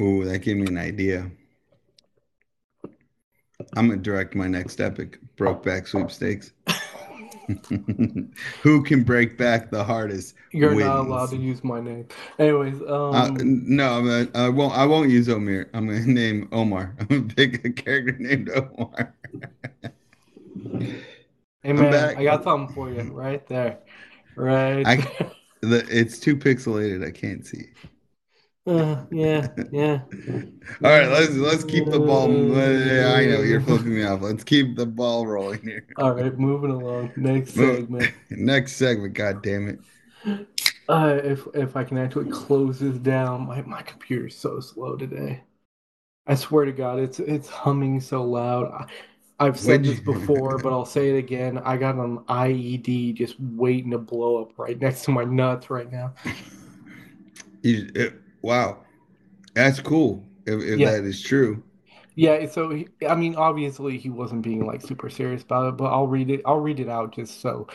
[0.00, 1.30] Ooh, that gave me an idea.
[3.76, 6.52] I'm gonna direct my next epic, Brokeback Sweepstakes.
[8.62, 10.34] Who can break back the hardest?
[10.52, 10.88] You're wins.
[10.88, 12.06] not allowed to use my name.
[12.38, 14.74] Anyways, Uh, um, no, I'm gonna, I won't.
[14.76, 15.68] I won't use Omer.
[15.74, 16.94] I'm gonna name Omar.
[17.00, 19.14] I'm gonna pick a character named Omar.
[21.62, 22.16] hey man.
[22.16, 23.78] I got something for you right there.
[24.36, 24.86] Right.
[24.86, 25.30] I-
[25.62, 27.06] The, it's too pixelated.
[27.06, 27.66] I can't see.
[28.70, 30.02] Uh, yeah, yeah.
[30.84, 32.30] All right, let's let's keep the ball.
[32.30, 34.22] Yeah, I know you're flipping me off.
[34.22, 35.84] Let's keep the ball rolling here.
[35.96, 37.12] All right, moving along.
[37.16, 38.14] Next segment.
[38.30, 39.14] Next segment.
[39.14, 39.80] God damn it.
[40.88, 45.42] Uh, if if I can actually close this down, my my computer's so slow today.
[46.28, 48.70] I swear to God, it's it's humming so loud.
[48.70, 51.58] I, I've said this before, but I'll say it again.
[51.58, 55.90] I got an IED just waiting to blow up right next to my nuts right
[55.90, 56.14] now.
[57.62, 58.84] You, it, wow,
[59.54, 60.24] that's cool.
[60.46, 60.92] If, if Yeah.
[60.92, 61.62] that is true,
[62.16, 65.86] Yeah, so he, I mean, obviously he wasn't being like super serious about it, but
[65.86, 66.42] I'll read it.
[66.44, 67.66] I'll read it out just so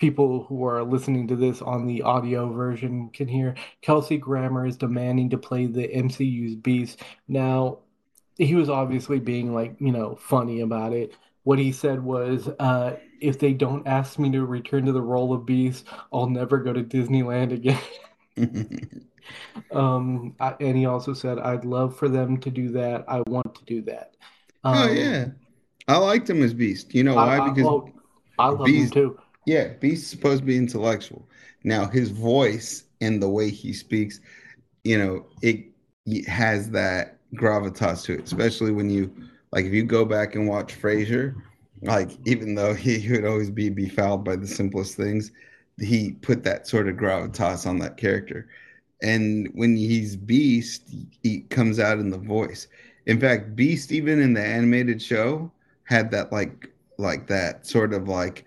[0.00, 3.56] people who are listening to this on the audio version can hear.
[3.82, 7.02] Kelsey Grammer is demanding to play the MCU's Beast.
[7.28, 7.80] Now,
[8.38, 11.16] he was obviously being like, you know, funny about it.
[11.44, 15.32] What he said was, uh, if they don't ask me to return to the role
[15.34, 17.80] of Beast, I'll never go to Disneyland again.
[19.70, 23.04] Um, I, and he also said, I'd love for them to do that.
[23.08, 24.16] I want to do that.
[24.64, 25.26] oh Um, yeah,
[25.88, 26.94] I liked him as Beast.
[26.94, 27.38] You know I, why?
[27.38, 27.88] I, Because oh,
[28.38, 29.18] I love him too.
[29.44, 31.28] yeah, Beast's supposed to be intellectual.
[31.64, 34.20] Now his voice and the way he speaks,
[34.84, 35.66] you know, it,
[36.06, 38.24] it has that gravitas to it.
[38.24, 39.12] Especially when you
[39.52, 41.36] like, if you go back and watch Frasier,
[41.82, 45.32] like even though he would always be befouled by the simplest things,
[45.80, 48.48] he put that sort of gravitas on that character.
[49.02, 52.68] And when he's Beast, he comes out in the voice.
[53.06, 55.52] In fact, Beast, even in the animated show,
[55.84, 58.46] had that like like that sort of like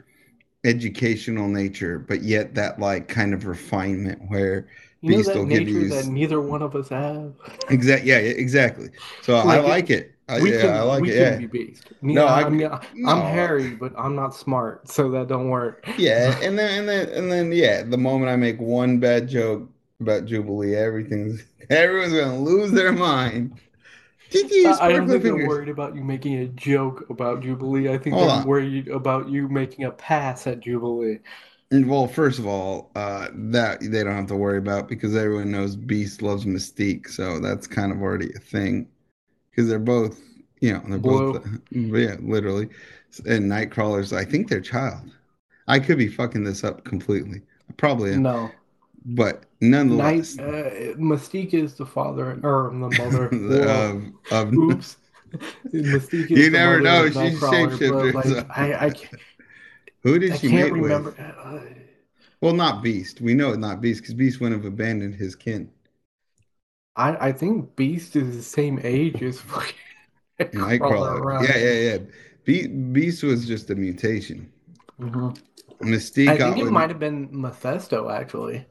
[0.66, 4.68] educational nature, but yet that like kind of refinement where
[5.02, 7.34] You know Beast that will give nature you that neither one of us have.
[7.70, 8.10] Exactly.
[8.10, 8.90] yeah, exactly.
[9.22, 10.12] So I Like, like it.
[10.28, 11.16] I, We yeah, can I like we it.
[11.16, 11.40] can Yeah.
[11.40, 11.92] be beast.
[12.02, 15.86] No, I, mean, no i'm hairy, but I'm not smart, so that don't work.
[15.98, 19.70] Yeah, and then and then and then yeah, the moment I make one bad joke
[20.00, 23.60] about Jubilee, everything's everyone's gonna lose their mind.
[24.34, 27.90] I don't think they're worried about you making a joke about Jubilee.
[27.90, 28.48] I think Hold they're on.
[28.48, 31.20] worried about you making a pass at Jubilee.
[31.72, 35.76] Well, first of all, uh, that they don't have to worry about because everyone knows
[35.76, 38.88] Beast loves Mystique, so that's kind of already a thing.
[39.52, 40.20] Because they're both,
[40.60, 41.34] you know, they're Blue.
[41.34, 42.70] both, yeah, literally.
[43.26, 45.10] And Nightcrawler's, I think they're child.
[45.68, 47.42] I could be fucking this up completely.
[47.78, 48.24] Probably am.
[48.24, 48.52] no,
[49.06, 53.28] but nonetheless, Night, uh, Mystique is the father or the mother
[53.68, 54.98] of, of oops.
[55.74, 57.06] Mystique you never know.
[57.08, 58.14] She's shapeshifter.
[58.14, 58.46] Like, so.
[58.50, 59.22] I, I can't,
[60.02, 61.12] who did she mate remember.
[61.12, 61.20] with?
[61.20, 61.60] Uh,
[62.42, 63.22] well, not Beast.
[63.22, 65.70] We know it's not Beast because Beast wouldn't have abandoned his kin.
[66.96, 69.42] I I think Beast is the same age as
[70.40, 71.48] Nightcrawler.
[71.48, 71.98] Yeah, yeah, yeah.
[72.44, 74.52] Be- Beast was just a mutation.
[75.00, 75.30] Mm-hmm.
[75.82, 76.30] Mystique.
[76.30, 78.66] I think it might have been Mephisto actually.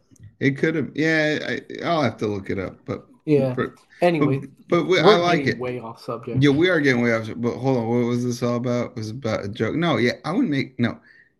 [0.44, 0.90] It could have.
[0.94, 2.76] Yeah, I, will have to look it up.
[2.84, 3.54] But yeah.
[3.56, 3.70] But,
[4.02, 5.58] anyway, but, but we, I like it.
[5.58, 6.42] Way off subject.
[6.42, 7.30] Yeah, we are getting way off.
[7.36, 8.90] But hold on, what was this all about?
[8.90, 9.74] It was about a joke?
[9.74, 10.98] No, yeah, I wouldn't make no.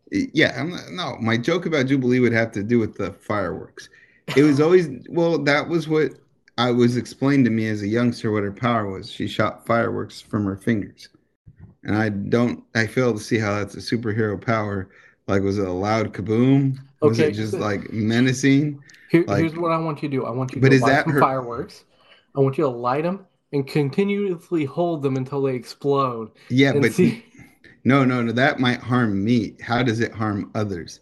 [0.09, 1.17] Yeah, I'm not, no.
[1.21, 3.89] My joke about Jubilee would have to do with the fireworks.
[4.35, 5.37] It was always well.
[5.37, 6.13] That was what
[6.57, 8.31] I was explained to me as a youngster.
[8.31, 9.11] What her power was.
[9.11, 11.09] She shot fireworks from her fingers,
[11.83, 12.63] and I don't.
[12.73, 14.89] I fail to see how that's a superhero power.
[15.27, 16.79] Like, was it a loud kaboom?
[17.01, 18.81] Was okay, it just like menacing?
[19.09, 20.25] Here, like, here's what I want you to do.
[20.25, 21.19] I want you to light her...
[21.19, 21.83] fireworks.
[22.35, 26.31] I want you to light them and continuously hold them until they explode.
[26.49, 27.25] Yeah, but see...
[27.83, 28.31] no, no, no.
[28.31, 29.55] That might harm me.
[29.61, 31.01] How does it harm others?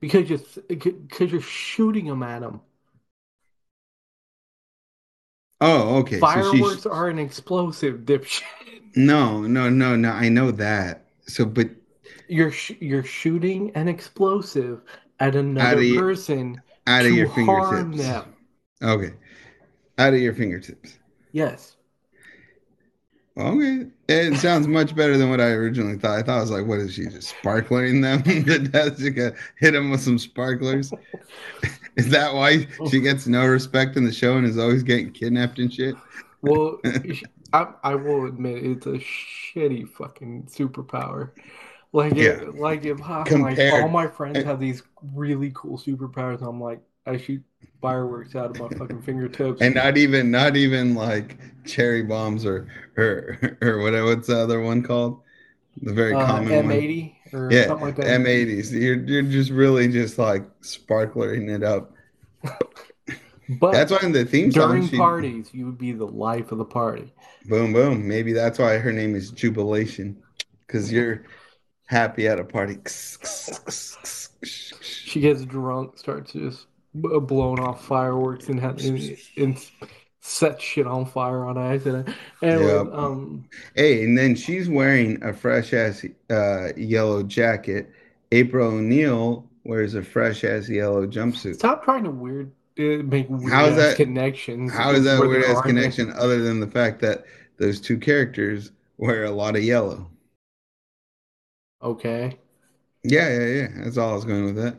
[0.00, 2.60] Because you're because you're shooting them at them.
[5.60, 6.18] Oh, okay.
[6.18, 8.42] Fireworks so are an explosive, dipshit.
[8.96, 10.10] No, no, no, no.
[10.10, 11.04] I know that.
[11.24, 11.70] So, but
[12.26, 14.80] you're sh- you're shooting an explosive
[15.20, 17.96] at another person out of your fingertips.
[17.98, 18.34] Them.
[18.82, 19.12] Okay,
[19.98, 20.98] out of your fingertips.
[21.32, 21.76] Yes.
[23.38, 26.18] Okay, it sounds much better than what I originally thought.
[26.18, 28.22] I thought I was like, "What is she just sparkling them?"
[28.72, 30.92] Jessica uh, hit him with some sparklers.
[31.96, 35.58] is that why she gets no respect in the show and is always getting kidnapped
[35.58, 35.94] and shit?
[36.42, 36.80] Well,
[37.52, 41.30] I, I will admit it's a shitty fucking superpower.
[41.92, 42.42] Like, yeah.
[42.42, 47.16] it, like if like, all my friends have these really cool superpowers, I'm like, I
[47.16, 47.42] shoot
[47.82, 52.68] fireworks out of my fucking fingertips, and not even, not even like cherry bombs or
[52.96, 53.92] or or what?
[54.04, 55.20] What's the other one called?
[55.82, 57.42] The very uh, common M80 one.
[57.42, 58.06] or yeah, something like that.
[58.06, 58.70] M80s.
[58.72, 61.92] You're you're just really just like sparkling it up.
[63.60, 66.52] but that's why in the theme song during she, parties, you would be the life
[66.52, 67.12] of the party.
[67.46, 68.06] Boom, boom.
[68.06, 70.22] Maybe that's why her name is Jubilation,
[70.66, 71.24] because you're
[71.90, 72.78] happy at a party.
[74.42, 79.70] she gets drunk, starts just blowing off fireworks and, and, and
[80.20, 82.08] set shit on fire on accident.
[82.42, 82.86] And yep.
[82.92, 87.90] um, hey, and then she's wearing a fresh ass uh, yellow jacket.
[88.30, 91.56] April O'Neil wears a fresh ass yellow jumpsuit.
[91.56, 94.72] Stop trying to weird uh, make weird how is that, connections.
[94.72, 97.24] How is that weird ass connection other than the fact that
[97.56, 100.09] those two characters wear a lot of yellow?
[101.82, 102.38] Okay.
[103.02, 103.68] Yeah, yeah, yeah.
[103.76, 104.76] That's all I was going with that.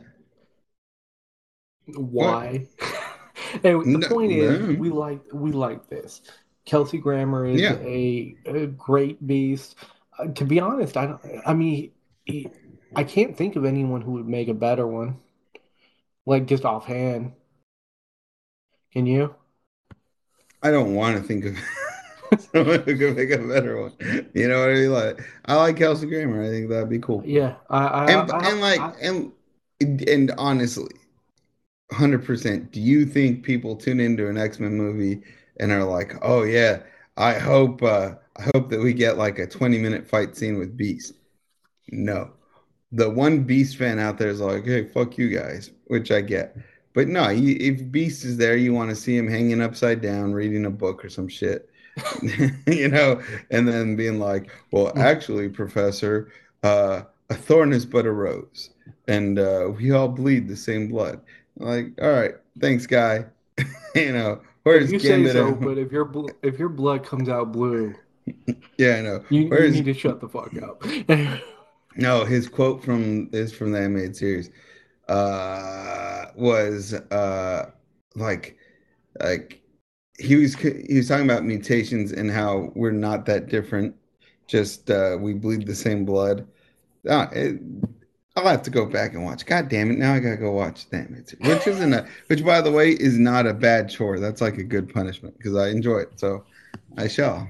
[1.96, 2.66] Why?
[3.62, 4.74] the no, point is, no.
[4.74, 6.22] we like we like this.
[6.64, 7.76] Kelsey Grammer is yeah.
[7.80, 9.74] a, a, great beast.
[10.16, 11.20] Uh, to be honest, I don't.
[11.44, 11.90] I mean,
[12.24, 12.48] he,
[12.94, 15.18] I can't think of anyone who would make a better one.
[16.24, 17.32] Like just offhand.
[18.92, 19.34] Can you?
[20.62, 21.56] I don't want to think of
[22.54, 23.92] someone who could make a better one.
[24.34, 24.92] You know what I mean?
[24.92, 26.42] Like, I like Kelsey Grammer.
[26.42, 27.22] I think that'd be cool.
[27.24, 29.32] Yeah, I, I and, I, and like and
[30.08, 30.94] and honestly,
[31.90, 32.70] hundred percent.
[32.72, 35.22] Do you think people tune into an X Men movie
[35.58, 36.82] and are like, "Oh yeah,
[37.16, 40.76] I hope uh, I hope that we get like a twenty minute fight scene with
[40.76, 41.14] Beast"?
[41.90, 42.30] No.
[42.94, 46.56] The one Beast fan out there is like, "Hey, fuck you guys," which I get.
[46.94, 50.66] But no, if Beast is there, you want to see him hanging upside down, reading
[50.66, 51.70] a book or some shit.
[52.66, 55.00] you know, and then being like, well, hmm.
[55.00, 58.70] actually, Professor, uh, a thorn is but a rose,
[59.08, 61.20] and uh, we all bleed the same blood.
[61.56, 63.24] like, all right, thanks, guy.
[63.94, 67.52] you know, where's you say so, but if your bl- if your blood comes out
[67.52, 67.94] blue,
[68.78, 69.24] yeah, I know.
[69.28, 70.82] You, you need to shut the fuck up.
[71.96, 74.50] no, his quote from is from the animated series
[75.08, 77.70] uh, was uh,
[78.14, 78.56] like
[79.20, 79.61] like
[80.22, 83.94] he was he was talking about mutations and how we're not that different.
[84.46, 86.46] Just uh, we bleed the same blood.
[87.08, 87.60] Uh, it,
[88.36, 89.44] I'll have to go back and watch.
[89.44, 89.98] God damn it!
[89.98, 93.18] Now I gotta go watch Damn it, which isn't a which by the way is
[93.18, 94.18] not a bad chore.
[94.18, 96.18] That's like a good punishment because I enjoy it.
[96.18, 96.44] So
[96.96, 97.48] I shall.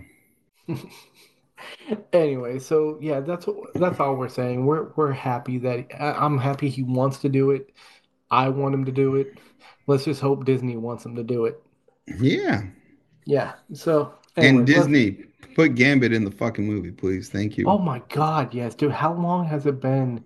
[2.12, 4.66] Anyway, so yeah, that's what that's all we're saying.
[4.66, 7.72] We're we're happy that I- I'm happy he wants to do it.
[8.30, 9.38] I want him to do it.
[9.86, 11.62] Let's just hope Disney wants him to do it.
[12.06, 12.62] Yeah.
[13.24, 13.52] Yeah.
[13.72, 17.28] So And let's- Disney, put Gambit in the fucking movie, please.
[17.28, 17.66] Thank you.
[17.66, 18.92] Oh my God, yes, dude.
[18.92, 20.24] How long has it been?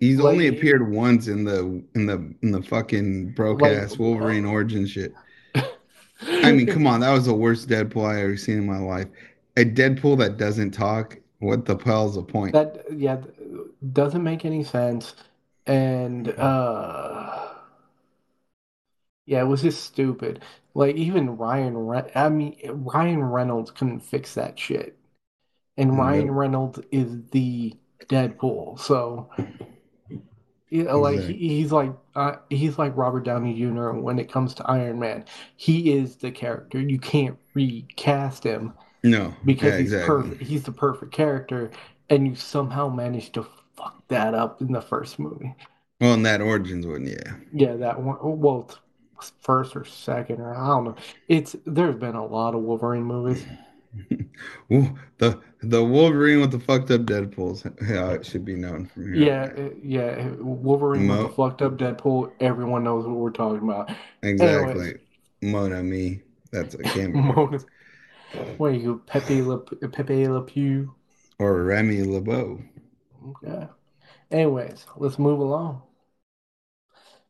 [0.00, 3.98] He's like- only appeared once in the in the in the fucking broke Like- ass
[3.98, 5.14] Wolverine origin shit.
[6.22, 9.06] I mean, come on, that was the worst Deadpool I ever seen in my life.
[9.56, 11.16] A Deadpool that doesn't talk.
[11.40, 12.52] What the hell's the point?
[12.52, 13.18] That yeah,
[13.92, 15.14] doesn't make any sense.
[15.66, 17.48] And uh
[19.26, 20.42] yeah, it was just stupid.
[20.78, 24.98] Like even Ryan Re I mean Ryan Reynolds couldn't fix that shit.
[25.78, 27.74] And Ryan Reynolds is the
[28.08, 28.80] Deadpool.
[28.80, 29.30] So
[30.70, 33.92] yeah, like he, he's like uh, he's like Robert Downey Jr.
[33.92, 35.24] when it comes to Iron Man.
[35.56, 36.80] He is the character.
[36.80, 40.04] You can't recast him No, because yeah, he's exactly.
[40.04, 40.42] perfect.
[40.42, 41.70] He's the perfect character,
[42.10, 45.54] and you somehow managed to fuck that up in the first movie.
[46.00, 47.36] Well, in that Origins one, yeah.
[47.52, 48.18] Yeah, that one.
[48.40, 48.70] Well,
[49.40, 50.96] first or second, or I don't know.
[51.28, 53.44] It's there's been a lot of Wolverine movies.
[54.72, 59.12] Ooh, the the Wolverine with the fucked up Deadpool's how it should be known from
[59.14, 59.24] here.
[59.24, 60.28] Yeah, uh, yeah.
[60.38, 62.32] Wolverine with the fucked up Deadpool.
[62.40, 63.90] Everyone knows what we're talking about.
[64.22, 64.94] exactly.
[65.42, 66.22] Mona me.
[66.50, 67.22] That's a camera.
[67.34, 67.58] Mona.
[68.58, 70.94] What are you, Pepe Le Pepe Le Pew?
[71.38, 72.60] or Remy LeBeau.
[73.28, 73.66] Okay.
[74.30, 75.82] Anyways, let's move along.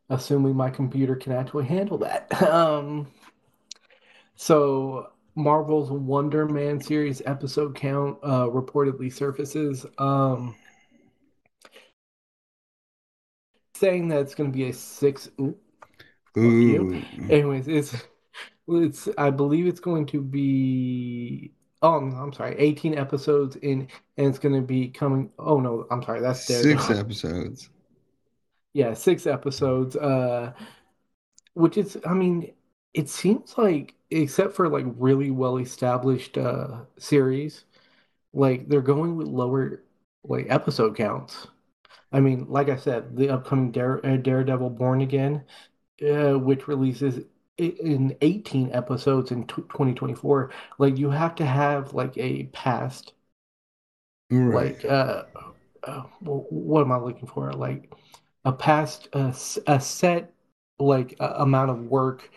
[0.09, 2.27] Assuming my computer can actually handle that.
[2.49, 3.07] Um,
[4.35, 10.55] so Marvel's Wonder Man series episode count uh, reportedly surfaces, um,
[13.75, 15.29] saying that it's going to be a six.
[15.39, 15.55] ooh.
[16.37, 17.01] Ooh.
[17.29, 17.95] Anyways, it's
[18.67, 21.51] it's I believe it's going to be.
[21.81, 25.31] Oh, I'm, I'm sorry, 18 episodes in, and it's going to be coming.
[25.39, 27.69] Oh no, I'm sorry, that's Six episodes.
[28.73, 29.95] Yeah, six episodes.
[29.95, 30.53] Uh,
[31.53, 32.53] which is, I mean,
[32.93, 37.65] it seems like, except for like really well established uh series,
[38.33, 39.83] like they're going with lower
[40.23, 41.47] like episode counts.
[42.13, 45.45] I mean, like I said, the upcoming Dare, uh, Daredevil Born Again,
[46.07, 47.25] uh, which releases
[47.57, 53.13] in 18 episodes in t 2024, like you have to have like a past
[54.31, 54.75] Right.
[54.75, 55.23] like uh,
[55.83, 57.51] uh what am I looking for?
[57.53, 57.91] Like
[58.45, 59.33] a past a,
[59.67, 60.33] a set
[60.79, 62.29] like uh, amount of work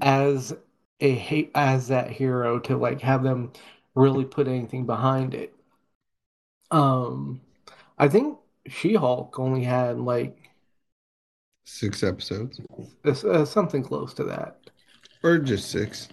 [0.00, 0.54] as
[1.02, 3.52] a as that hero to like have them
[3.94, 5.54] really put anything behind it.
[6.70, 7.40] Um,
[7.98, 10.50] I think She-Hulk only had like
[11.64, 12.60] Six episodes.
[13.04, 14.58] uh, something close to that.
[15.22, 16.08] Or just six.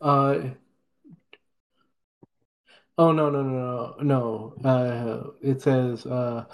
[0.00, 0.50] Uh,
[2.98, 4.68] oh no no no no no.
[4.68, 6.44] Uh, it says uh.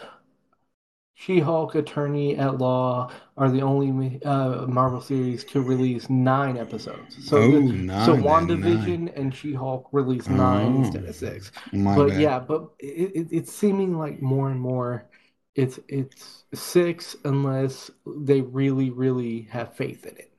[1.18, 7.16] She-Hulk, Attorney at Law are the only uh, Marvel series to release nine episodes.
[7.26, 8.04] So, oh, the, nine.
[8.04, 9.12] so WandaVision nine.
[9.16, 10.78] and She-Hulk released nine Oh.
[10.84, 11.52] instead of six.
[11.72, 12.20] But bad.
[12.20, 15.08] yeah, but it, it, it's seeming like more and more
[15.54, 20.32] it's it's six unless they really really have faith in it.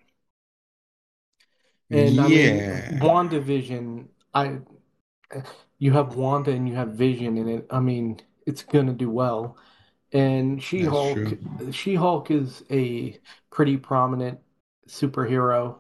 [1.90, 3.00] And I mean, Yeah.
[3.00, 4.60] WandaVision, I
[5.80, 7.66] you have Wanda and you have Vision in it.
[7.72, 9.58] I mean, it's gonna do well.
[10.14, 11.38] And She-Hulk, true.
[11.72, 13.20] She-Hulk is a
[13.52, 14.40] pretty prominent
[14.88, 15.80] superhero.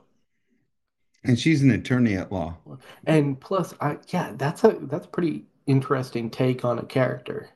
[1.24, 2.58] And she's an attorney at law.
[3.06, 7.50] And plus, I yeah, that's a that's a pretty interesting take on a character.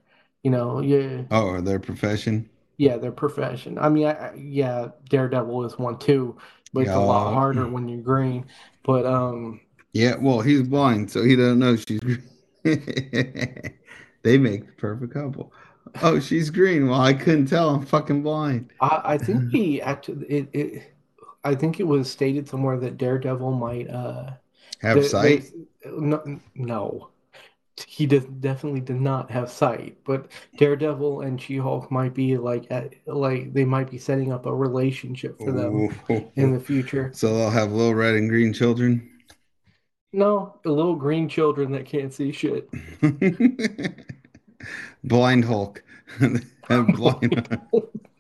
[0.44, 2.48] You know, yeah, Oh, their profession.
[2.78, 3.78] yeah, their profession.
[3.78, 6.38] I mean, I, I- yeah, Daredevil is one too,
[6.74, 8.46] but it's a lot harder when you're green.
[8.84, 9.62] But um,
[9.94, 12.00] Yeah, well, he's blind, so he doesn't know she's
[12.64, 15.52] they make the perfect couple.
[16.02, 16.88] Oh, she's green.
[16.88, 17.70] Well, I couldn't tell.
[17.70, 18.72] I'm fucking blind.
[18.80, 20.94] I, I think he actually it, it
[21.44, 24.32] I think it was stated somewhere that Daredevil might uh
[24.82, 25.52] Have sight?
[25.86, 27.10] no, no.
[27.88, 32.94] He does definitely did not have sight, but Daredevil and She-Hulk might be like at,
[33.08, 36.32] like they might be setting up a relationship for them Ooh.
[36.36, 37.12] in the future.
[37.15, 39.10] So they'll have little red and green children.
[40.13, 42.69] No, the little green children that can't see shit.
[45.04, 45.83] Blind Hulk.
[46.69, 47.60] Blind,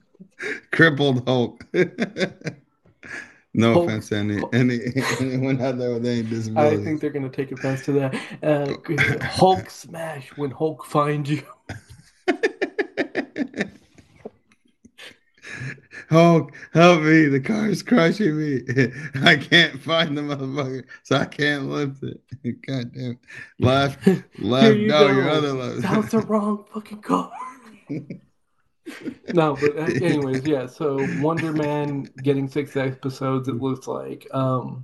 [0.71, 1.65] crippled Hulk.
[3.53, 4.79] no Hulk- offense to any, any
[5.19, 6.81] anyone out there with any disability.
[6.81, 8.15] I think they're gonna take offense to that.
[8.43, 8.75] Uh,
[9.25, 11.43] Hulk smash when Hulk finds you.
[16.11, 17.27] Hulk, help me!
[17.27, 18.63] The car's crushing me.
[19.23, 22.21] I can't find the motherfucker, so I can't lift it.
[22.67, 23.17] God damn.
[23.59, 24.05] Left,
[24.37, 25.13] left, you no, go.
[25.13, 25.83] your other left.
[25.83, 27.31] That was the wrong fucking car.
[29.33, 30.65] no, but uh, anyways, yeah.
[30.65, 33.47] So Wonder Man getting six episodes.
[33.47, 34.27] It looks like.
[34.33, 34.83] Um,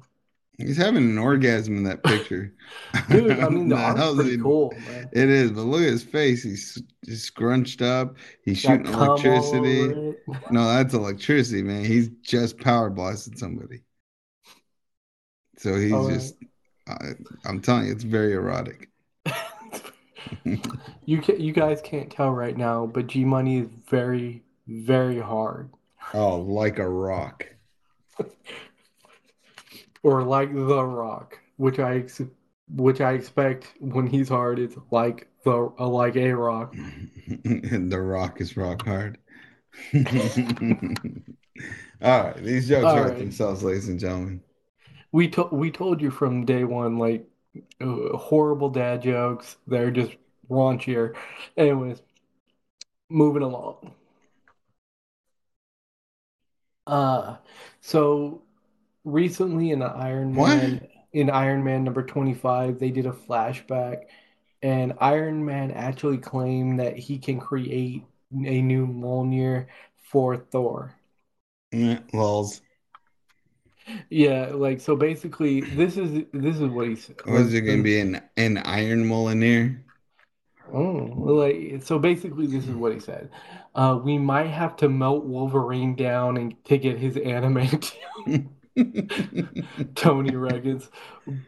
[0.58, 2.54] He's having an orgasm in that picture.
[3.10, 5.10] dude, I mean, the art's pretty cool, man.
[5.14, 6.44] It is, but look at his face.
[6.44, 8.18] He's, he's scrunched up.
[8.44, 9.94] He's shooting electricity.
[10.50, 11.86] No, that's electricity, man.
[11.86, 13.84] He's just power blasted somebody.
[15.58, 16.36] So he's Oh, just,
[16.88, 17.12] I,
[17.46, 18.90] I'm telling you, it's very erotic.
[21.06, 25.70] You can, you guys can't tell right now, but G Money is very, very hard,
[26.14, 27.46] Oh, like a rock.
[30.04, 32.22] Or like The Rock, which I ex-
[32.70, 36.74] which I expect when he's hard, it's like the uh, like a rock.
[37.44, 39.18] the rock is rock hard.
[39.94, 40.02] All
[42.02, 43.18] right, these jokes All hurt right.
[43.18, 44.42] themselves, ladies and gentlemen.
[45.12, 47.28] We told we told you from day one, like
[47.82, 49.58] uh, horrible dad jokes.
[49.68, 50.16] They're just
[50.50, 51.16] raunchier.
[51.58, 52.02] Anyways,
[53.10, 53.94] moving along.
[56.86, 57.38] Uh,
[57.82, 58.42] so
[59.08, 60.58] recently in the Iron What?
[60.58, 64.04] Man in Iron Man number 25, they did a flashback,
[64.62, 69.68] and Iron Man actually claimed that he can create a new Mjolnir
[70.12, 70.94] for Thor.
[71.72, 72.62] Eh, Lols.
[74.10, 77.16] Yeah, like so basically this is this is what he said.
[77.26, 79.82] Was it going to be an, an iron Molineer?
[80.74, 83.30] Oh, like so basically this is what he said.
[83.74, 87.70] Uh, we might have to melt Wolverine down and to get his anime
[89.96, 90.90] Tony Reggins,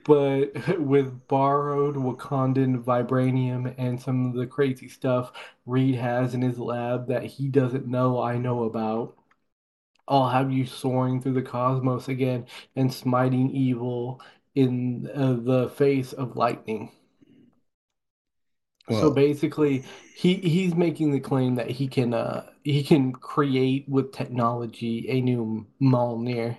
[0.03, 5.31] but with borrowed Wakandan vibranium and some of the crazy stuff
[5.65, 9.15] Reed has in his lab that he doesn't know I know about,
[10.07, 14.21] I'll have you soaring through the cosmos again and smiting evil
[14.55, 16.91] in uh, the face of lightning.
[18.91, 24.11] So basically, he he's making the claim that he can uh he can create with
[24.11, 26.57] technology a new Mjolnir,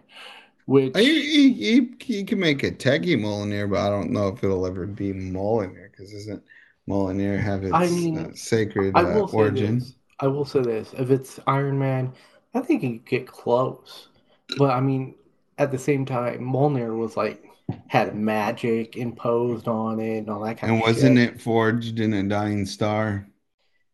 [0.67, 4.43] which he, he, he, he can make a techie Molineer, but I don't know if
[4.43, 6.43] it'll ever be Molineer because isn't
[6.89, 9.79] Molineer have its I mean, uh, sacred I uh, will origin?
[9.79, 9.95] this.
[10.19, 10.93] I will say this.
[10.95, 12.13] If it's Iron Man,
[12.55, 14.09] I think he could get close.
[14.57, 15.15] But I mean,
[15.59, 17.45] at the same time, Mjolnir was like
[17.89, 21.19] had magic imposed on it and all that kind And of wasn't shit.
[21.19, 23.29] it forged in a dying star?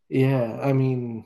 [0.09, 1.25] Yeah, I mean,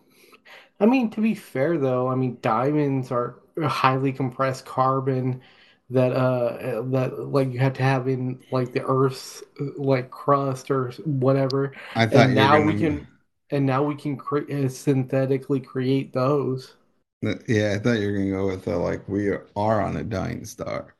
[0.80, 5.41] I mean to be fair though, I mean diamonds are highly compressed carbon
[5.89, 9.43] that uh that like you have to have in like the Earth's
[9.78, 13.08] like crust or whatever, I thought and now we can
[13.49, 16.76] and now we can cre uh, synthetically create those.
[17.47, 20.45] Yeah, I thought you were gonna go with uh, like we are on a dying
[20.45, 20.95] star,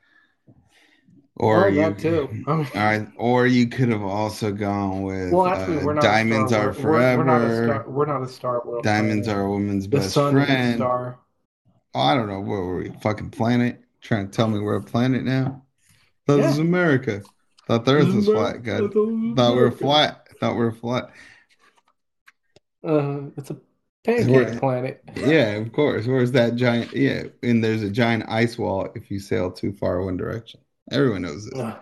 [1.36, 2.28] or Oh, you, too.
[2.46, 5.94] I mean, all right, or you could have also gone with well, actually, uh, we're
[5.94, 7.52] not diamonds are We're, we're, we're not a forever.
[7.52, 7.88] star.
[7.88, 8.64] We're not a star.
[8.66, 9.28] World Diamonds planet.
[9.28, 10.92] are a woman's The best sun is a friend.
[11.94, 12.40] I don't know.
[12.40, 12.90] What were we?
[13.02, 13.80] Fucking planet?
[14.00, 15.62] Trying to tell me we're a planet now?
[16.26, 16.46] This Yeah.
[16.48, 17.22] was America.
[17.66, 18.62] Thought the Earth was flat.
[18.62, 18.92] God.
[18.92, 20.28] Thought we were flat.
[20.40, 21.10] Thought we were flat.
[22.84, 23.56] Uh, it's a
[24.04, 25.02] pancake planet.
[25.16, 26.06] Yeah, of course.
[26.06, 26.92] Where's that giant?
[26.92, 30.60] Yeah, and there's a giant ice wall if you sail too far one direction.
[30.90, 31.60] Everyone knows this.
[31.60, 31.78] Ugh.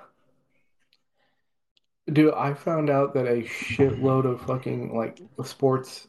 [2.13, 6.09] Dude, I found out that a shitload of fucking like sports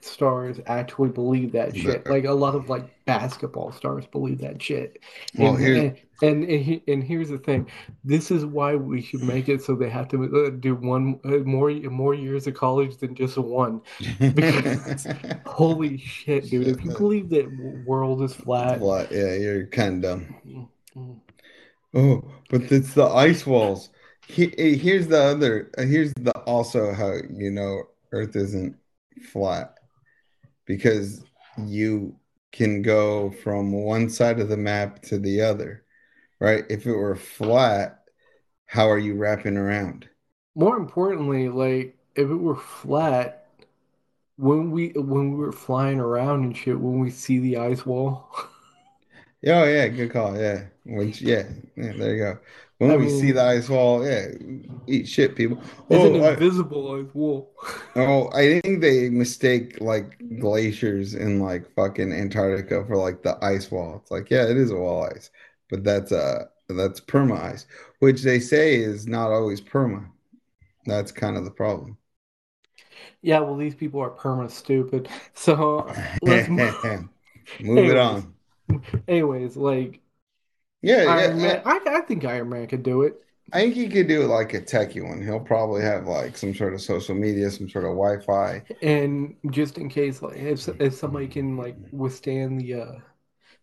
[0.00, 2.08] stars actually believe that shit.
[2.08, 4.98] Like a lot of like basketball stars believe that shit.
[5.38, 7.68] Well, And here- and, and and he- and here's the thing.
[8.04, 11.38] This is why we should make it so they have to uh, do one uh,
[11.38, 13.80] more more years of college than just one.
[14.34, 15.06] Because-
[15.46, 16.68] Holy shit, dude!
[16.68, 17.50] If you believe that
[17.86, 19.10] world is flat, Flat.
[19.12, 20.34] Yeah, you're kind of dumb.
[20.46, 21.20] mm, mm.
[21.94, 23.90] Oh, but it's the ice walls.
[24.28, 25.70] He- eh, Here's the other.
[25.76, 27.82] uh, Here's the also how you know
[28.12, 28.76] Earth isn't
[29.32, 29.74] flat
[30.66, 31.24] because
[31.66, 32.16] you
[32.52, 35.84] can go from one side of the map to the other,
[36.40, 36.64] right?
[36.70, 38.04] If it were flat,
[38.66, 40.08] how are you wrapping around?
[40.54, 43.46] More importantly, like if it were flat,
[44.36, 48.30] when we when we were flying around and shit, when we see the ice wall,
[49.46, 50.38] Oh yeah, good call.
[50.38, 52.38] Yeah, which yeah, yeah there you go.
[52.82, 54.28] When I we see the ice wall, yeah,
[54.86, 55.62] eat shit, people.
[55.88, 57.54] it's an Oh, I- invisible ice wall.
[57.94, 63.70] Oh, I think they mistake like glaciers in like fucking Antarctica for like the ice
[63.70, 63.96] wall.
[64.00, 65.30] It's like, yeah, it is a wall ice,
[65.68, 67.66] but that's uh that's perma ice,
[67.98, 70.10] which they say is not always perma.
[70.86, 71.98] That's kind of the problem.
[73.22, 75.08] Yeah, well, these people are perma stupid.
[75.34, 76.74] So let's move.
[77.60, 78.34] Move it on.
[79.08, 80.01] Anyways, like
[80.82, 81.40] Yeah, Iron yeah.
[81.40, 83.22] Man, I, I think Iron Man could do it.
[83.52, 85.22] I, think he could do like a techie one.
[85.22, 88.62] He'll probably have like some sort of social media, some sort of Wi-Fi.
[88.80, 92.92] And just in case, like if if somebody can like withstand the uh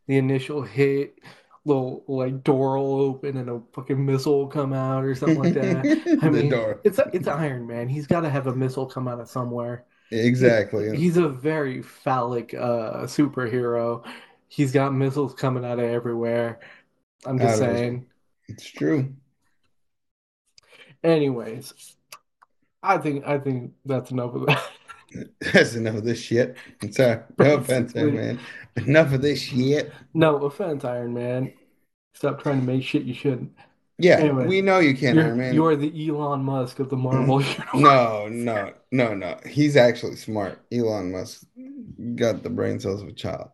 [0.07, 1.19] the initial hit,
[1.65, 5.53] little like door will open and a fucking missile will come out or something like
[5.55, 5.91] that.
[6.21, 6.81] I The mean, door.
[6.83, 7.89] it's it's Iron Man.
[7.89, 9.85] He's got to have a missile come out of somewhere.
[10.11, 10.89] Exactly.
[10.91, 14.05] He's a very phallic uh superhero.
[14.47, 16.59] He's got missiles coming out of everywhere.
[17.25, 18.05] I'm just Out of his- saying.
[18.47, 19.13] It's true.
[21.03, 21.95] Anyways,
[22.83, 24.63] I think I think that's enough of that.
[25.53, 26.55] That's enough of this shit.
[26.83, 27.21] I'm sorry.
[27.39, 28.11] No offense, Basically.
[28.15, 28.39] man.
[28.75, 29.91] Enough of this shit.
[30.13, 31.51] No offense, Iron Man.
[32.13, 33.51] Stop trying to make shit you shouldn't.
[33.97, 35.55] Yeah, Anyway, we know you can't, Iron Man.
[35.55, 37.65] you are the Elon Musk of the Marvel universe.
[37.73, 39.39] No, no, no, no.
[39.47, 40.59] He's actually smart.
[40.71, 41.43] Elon Musk
[42.15, 43.49] got the brain cells of a child.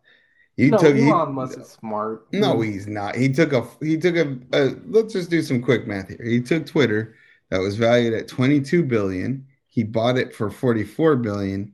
[0.56, 2.26] He No, took he- Elon Musk is smart.
[2.32, 3.14] No, he's not.
[3.14, 6.24] He took a he took a, a let's just do some quick math here.
[6.24, 7.14] He took Twitter
[7.50, 9.46] that was valued at 22 billion.
[9.68, 11.72] He bought it for 44 billion.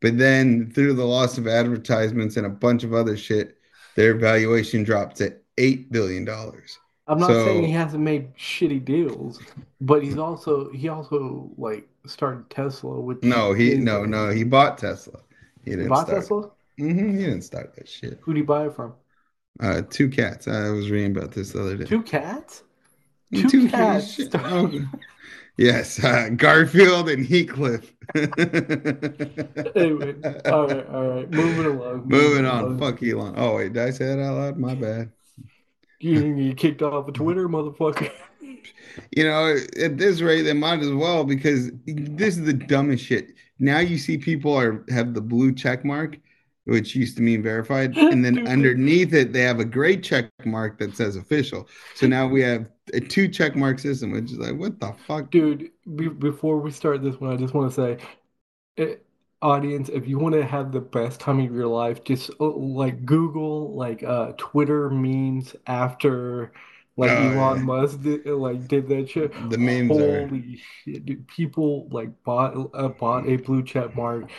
[0.00, 3.56] But then through the loss of advertisements and a bunch of other shit,
[3.94, 6.78] their valuation dropped to 8 billion dollars.
[7.06, 9.38] I'm not So- saying he hasn't made shitty deals,
[9.80, 14.78] but he's also he also like started Tesla, which No, he no, no, he bought
[14.78, 15.20] Tesla.
[15.64, 16.20] He He didn't bought start.
[16.22, 16.50] Tesla.
[16.78, 18.18] Mhm, he didn't start that shit.
[18.22, 18.94] Who'd he buy it from?
[19.60, 20.48] Uh, two cats.
[20.48, 21.84] I was reading about this the other day.
[21.84, 22.64] Two cats.
[23.32, 24.16] Two, two cats.
[24.16, 24.34] cats.
[24.34, 24.72] Oh,
[25.56, 27.92] yes, uh, Garfield and Heathcliff.
[29.76, 30.14] Anyway,
[30.46, 31.30] all right, all right.
[31.30, 32.08] Moving along.
[32.08, 32.78] Moving on.
[32.78, 33.34] Fuck Elon.
[33.36, 34.58] Oh wait, did I say that out loud?
[34.58, 35.12] My bad.
[36.00, 38.10] You get kicked off of Twitter, motherfucker.
[39.16, 43.32] You know, at this rate, they might as well because this is the dumbest shit.
[43.58, 46.18] Now you see people are have the blue check mark,
[46.64, 50.78] which used to mean verified, and then underneath it they have a gray check mark
[50.78, 51.68] that says official.
[51.94, 55.30] So now we have a two check mark system, which is like, what the fuck?
[55.30, 58.04] Dude, be before we start this one, I just want to say,
[58.78, 58.94] eh,
[59.42, 63.04] audience, if you want to have the best time of your life, just uh, like
[63.04, 66.52] Google like uh Twitter memes after
[66.96, 67.64] like Oh, Elon yeah.
[67.64, 69.32] Musk did, like did that shit.
[69.50, 71.28] The memes are Holy shit, dude.
[71.28, 74.30] People like bought uh, bought a blue check mark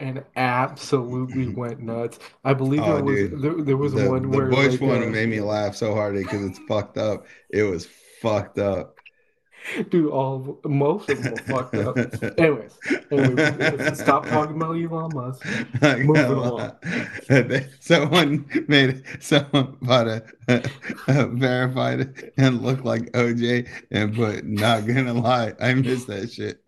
[0.00, 2.18] and absolutely went nuts.
[2.44, 3.42] I believe Oh, there was dude.
[3.42, 5.94] there, there was the, one the where Bush like, one uh, made me laugh so
[5.94, 7.26] hard because it's fucked up.
[7.50, 7.86] It was
[8.20, 8.96] fucked up.
[9.88, 11.96] dude, all most of them were fucked up.
[12.38, 12.78] Anyways,
[13.10, 15.44] anyways, stop talking about Elon Musk.
[16.04, 16.72] Moving along.
[17.80, 20.62] someone made someone bought a, a,
[21.08, 26.62] a verified and looked like OJ and put not gonna lie, I miss that shit.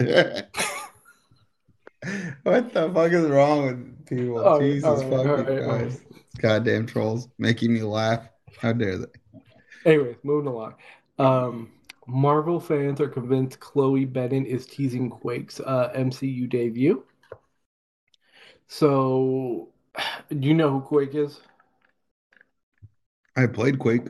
[2.43, 4.41] What the fuck is wrong with people?
[4.41, 5.65] Right, Jesus right, fucking all right, right.
[5.65, 6.03] Christ.
[6.39, 8.29] Goddamn trolls making me laugh.
[8.59, 9.07] How dare they?
[9.85, 10.75] Anyways, moving along.
[11.19, 11.71] Um,
[12.07, 17.05] Marvel fans are convinced Chloe Bennet is teasing Quake's uh, MCU debut.
[18.67, 19.69] So,
[20.29, 21.41] do you know who Quake is?
[23.37, 24.09] I played Quake.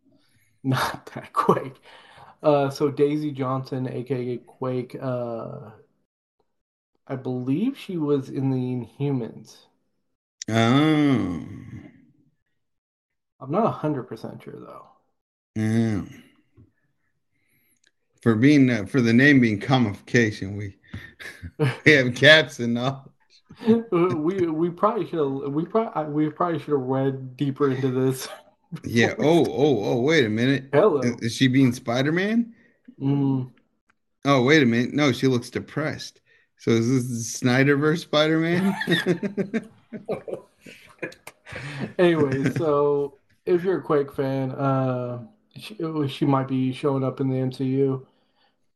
[0.62, 1.80] Not that Quake.
[2.42, 5.70] Uh, so Daisy Johnson, aka Quake, uh,
[7.08, 9.66] I believe she was in the Inhumans.
[10.48, 11.40] Oh.
[13.40, 14.86] I'm not hundred percent sure though.
[15.54, 16.04] Yeah.
[18.22, 20.76] For being uh, for the name being Comicfication, we
[21.84, 23.12] we have caps and all.
[23.92, 28.28] we we probably should have we probably we probably should have read deeper into this.
[28.84, 29.14] Yeah.
[29.18, 30.68] Oh, oh, oh, wait a minute.
[30.72, 31.00] Hello.
[31.00, 32.54] Is she being Spider-Man?
[33.00, 33.48] Mm,
[34.24, 34.92] Oh, wait a minute.
[34.94, 36.20] No, she looks depressed.
[36.58, 38.82] So is this the Snyderverse Spider-Man?
[41.98, 45.76] anyway, so if you're a Quake fan, uh, she,
[46.08, 48.06] she might be showing up in the MCU,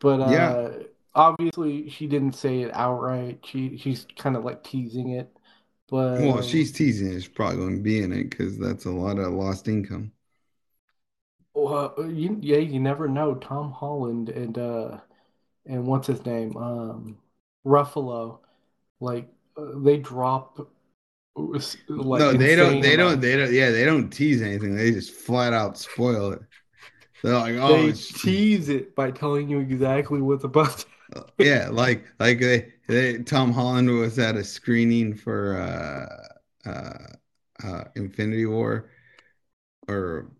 [0.00, 0.82] but uh, Yeah.
[1.14, 3.40] obviously she didn't say it outright.
[3.46, 5.36] She she's kind of like teasing it,
[5.88, 7.08] but well, she's teasing.
[7.12, 7.20] It.
[7.22, 10.12] She's probably going to be in it because that's a lot of lost income.
[11.54, 13.34] Well, you, yeah, you never know.
[13.34, 15.00] Tom Holland and uh
[15.66, 16.56] and what's his name?
[16.58, 17.18] Um
[17.66, 18.40] Ruffalo,
[19.00, 20.58] like uh, they drop
[21.36, 21.54] uh,
[21.88, 22.80] like no, they don't.
[22.80, 23.20] They don't.
[23.20, 23.52] They don't.
[23.52, 24.74] Yeah, they don't tease anything.
[24.76, 26.42] They just flat out spoil it.
[27.22, 30.86] They're like, oh, They tease it by telling you exactly what's about to
[31.38, 37.84] yeah, like like they, they Tom Holland was at a screening for uh uh uh
[37.96, 38.90] Infinity War
[39.88, 40.30] or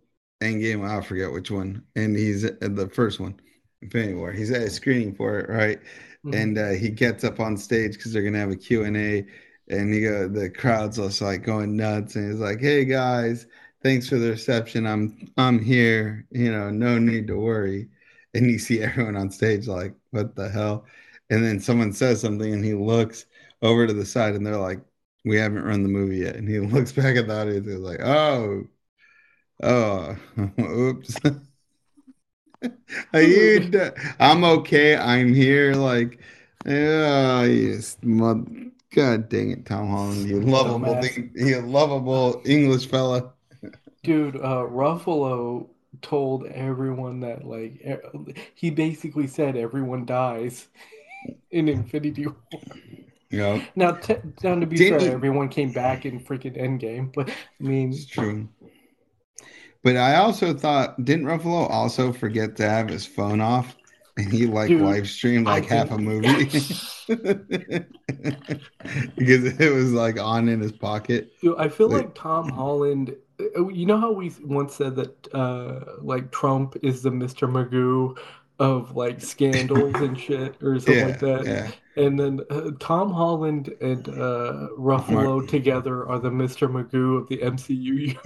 [0.41, 1.85] Endgame, I forget which one.
[1.97, 3.41] And he's at the first one,
[3.83, 4.33] Infinity War.
[4.33, 5.81] He's at a screening for it, right?
[6.25, 6.35] Mhm.
[6.35, 9.27] And uh, he gets up on stage because they're gonna have a Q&A
[9.69, 13.47] and he go, the crowd's just like going nuts, and he's like, "Hey guys,
[13.83, 14.87] thanks for the reception.
[14.87, 16.27] I'm I'm here.
[16.31, 17.89] You know, no need to worry."
[18.35, 20.87] And you see everyone on stage like, "What the hell?"
[21.31, 23.27] And then someone says something, and he looks
[23.63, 24.81] over to the side, and they're like,
[25.25, 27.79] "We haven't run the movie yet." And he looks back at the audience, and he's
[27.85, 28.65] like, "Oh,
[29.63, 30.17] oh,
[30.61, 31.17] oops."
[33.13, 33.71] Are you?
[34.21, 34.97] I'm okay.
[34.97, 35.75] I'm here.
[35.75, 36.19] Like,
[36.67, 38.45] yeah, yes, mother.
[38.95, 43.33] God dang it, Tom Holland, you lovable thing, you lovable English fella.
[44.03, 45.69] Dude, uh, Ruffalo
[46.03, 47.83] told everyone that like
[48.55, 50.69] he basically said everyone dies
[51.51, 52.37] in Infinity War.
[53.31, 53.65] Yeah.
[53.77, 55.15] Now, t- down to be Didn't fair, he...
[55.15, 58.47] everyone came back in freaking Endgame, but I mean, it's true.
[59.83, 63.77] But I also thought, didn't Ruffalo also forget to have his phone off?
[64.17, 66.45] And he like Dude, live streamed like half a movie
[69.17, 71.33] because it was like on in his pocket.
[71.41, 73.17] Dude, I feel like, like Tom Holland.
[73.41, 77.49] Uh, you know how we once said that uh like Trump is the Mr.
[77.49, 78.17] Magoo
[78.63, 81.45] of like scandals and shit or something yeah, like that.
[81.45, 81.71] Yeah.
[81.97, 86.71] And then uh, Tom Holland and uh, Ruffalo together are the Mr.
[86.71, 88.17] Magoo of the MCU.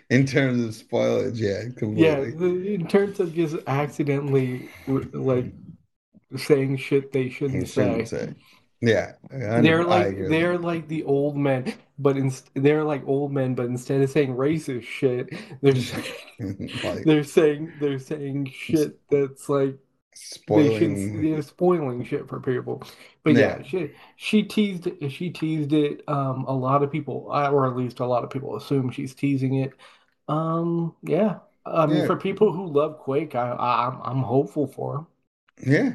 [0.10, 2.04] in terms of spoilage, yeah, completely.
[2.04, 5.52] Yeah, in terms of just accidentally like
[6.36, 8.26] saying shit they shouldn't, shouldn't say.
[8.26, 8.34] say.
[8.80, 13.66] Yeah, they're like they're like the old men, but in, they're like old men, but
[13.66, 15.30] instead of saying racist shit,
[15.62, 16.04] they're saying,
[16.84, 19.78] like, they're saying they're saying shit that's like
[20.14, 22.82] spoiling, should, yeah, spoiling shit for people.
[23.22, 26.02] But yeah, yeah she she teased she teased it.
[26.08, 29.54] Um, a lot of people, or at least a lot of people, assume she's teasing
[29.56, 29.72] it.
[30.28, 32.06] Um, yeah, I mean, yeah.
[32.06, 35.06] for people who love Quake, I, I I'm I'm hopeful for them.
[35.66, 35.92] Yeah.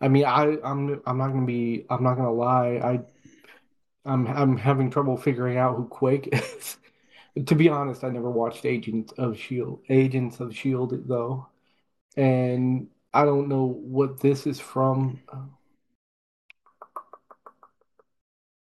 [0.00, 2.80] I mean, I I'm I'm not gonna be I'm not gonna lie.
[2.82, 3.00] I
[4.04, 6.78] I'm I'm having trouble figuring out who Quake is.
[7.46, 9.82] to be honest, I never watched Agents of Shield.
[9.88, 11.48] Agents of Shield though,
[12.16, 15.20] and I don't know what this is from.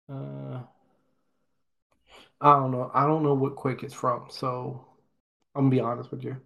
[0.09, 0.59] Uh,
[2.41, 2.91] I don't know.
[2.93, 4.85] I don't know what Quake is from, so
[5.55, 6.37] I'm gonna be honest with you.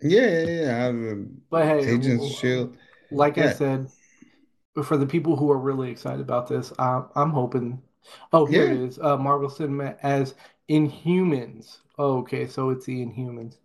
[0.00, 0.86] Yeah, yeah, yeah.
[0.86, 2.76] Um, but hey, Agents of Shield.
[3.10, 3.50] Like yeah.
[3.50, 3.90] I said,
[4.82, 7.82] for the people who are really excited about this, I, I'm hoping
[8.32, 8.72] Oh, here yeah.
[8.72, 8.98] it is.
[8.98, 10.34] Uh, Marvel Cinema as
[10.68, 11.78] Inhumans.
[11.98, 13.56] Oh, okay, so it's the Inhumans.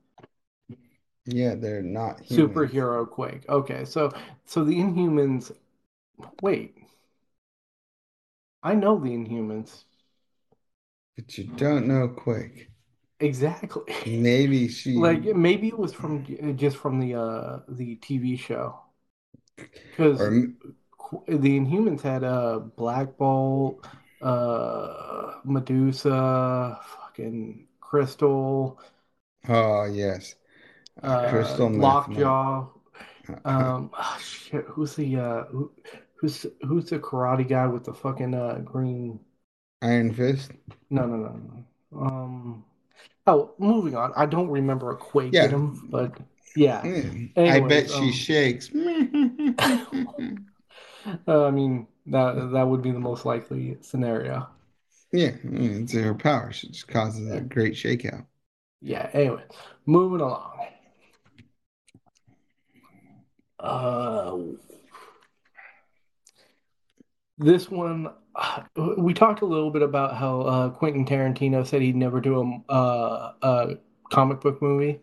[1.25, 2.73] Yeah, they're not humans.
[2.75, 3.47] superhero Quake.
[3.49, 4.11] Okay, so
[4.45, 5.51] so the Inhumans.
[6.41, 6.75] Wait,
[8.63, 9.83] I know the Inhumans,
[11.15, 12.71] but you don't know Quake.
[13.19, 13.83] Exactly.
[14.03, 16.25] Maybe she like maybe it was from
[16.57, 18.79] just from the uh the TV show
[19.91, 20.31] because.
[21.27, 23.85] The Inhumans had a Black Bolt,
[24.21, 28.79] uh, Medusa, fucking Crystal.
[29.47, 30.35] Oh yes,
[31.01, 32.67] uh, Crystal Lockjaw.
[33.45, 35.71] um, oh, shit, who's the uh, who,
[36.15, 39.19] who's who's the karate guy with the fucking uh green
[39.81, 40.51] Iron Fist?
[40.89, 41.39] No, no, no,
[41.91, 41.99] no.
[41.99, 42.65] Um.
[43.27, 44.11] Oh, moving on.
[44.15, 45.45] I don't remember a quake yeah.
[45.45, 46.17] in him, but
[46.55, 46.81] yeah.
[46.81, 47.31] Mm.
[47.35, 48.69] Anyways, I bet um, she shakes.
[51.27, 54.47] uh, I mean, that that would be the most likely scenario.
[55.11, 56.51] Yeah, it's her power.
[56.51, 58.25] She just causes a great shakeout.
[58.81, 59.09] Yeah.
[59.13, 59.43] Anyway,
[59.85, 60.67] moving along.
[63.59, 64.37] Uh,
[67.37, 68.09] this one,
[68.97, 72.71] we talked a little bit about how uh, Quentin Tarantino said he'd never do a,
[72.71, 73.77] uh, a
[74.11, 75.01] comic book movie.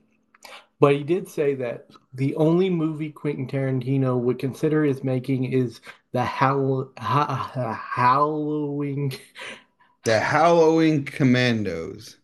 [0.79, 5.81] But he did say that the only movie Quentin Tarantino would consider is making is
[6.13, 9.13] the Hall- ha- Halloween.
[10.05, 12.17] The Halloween Commandos,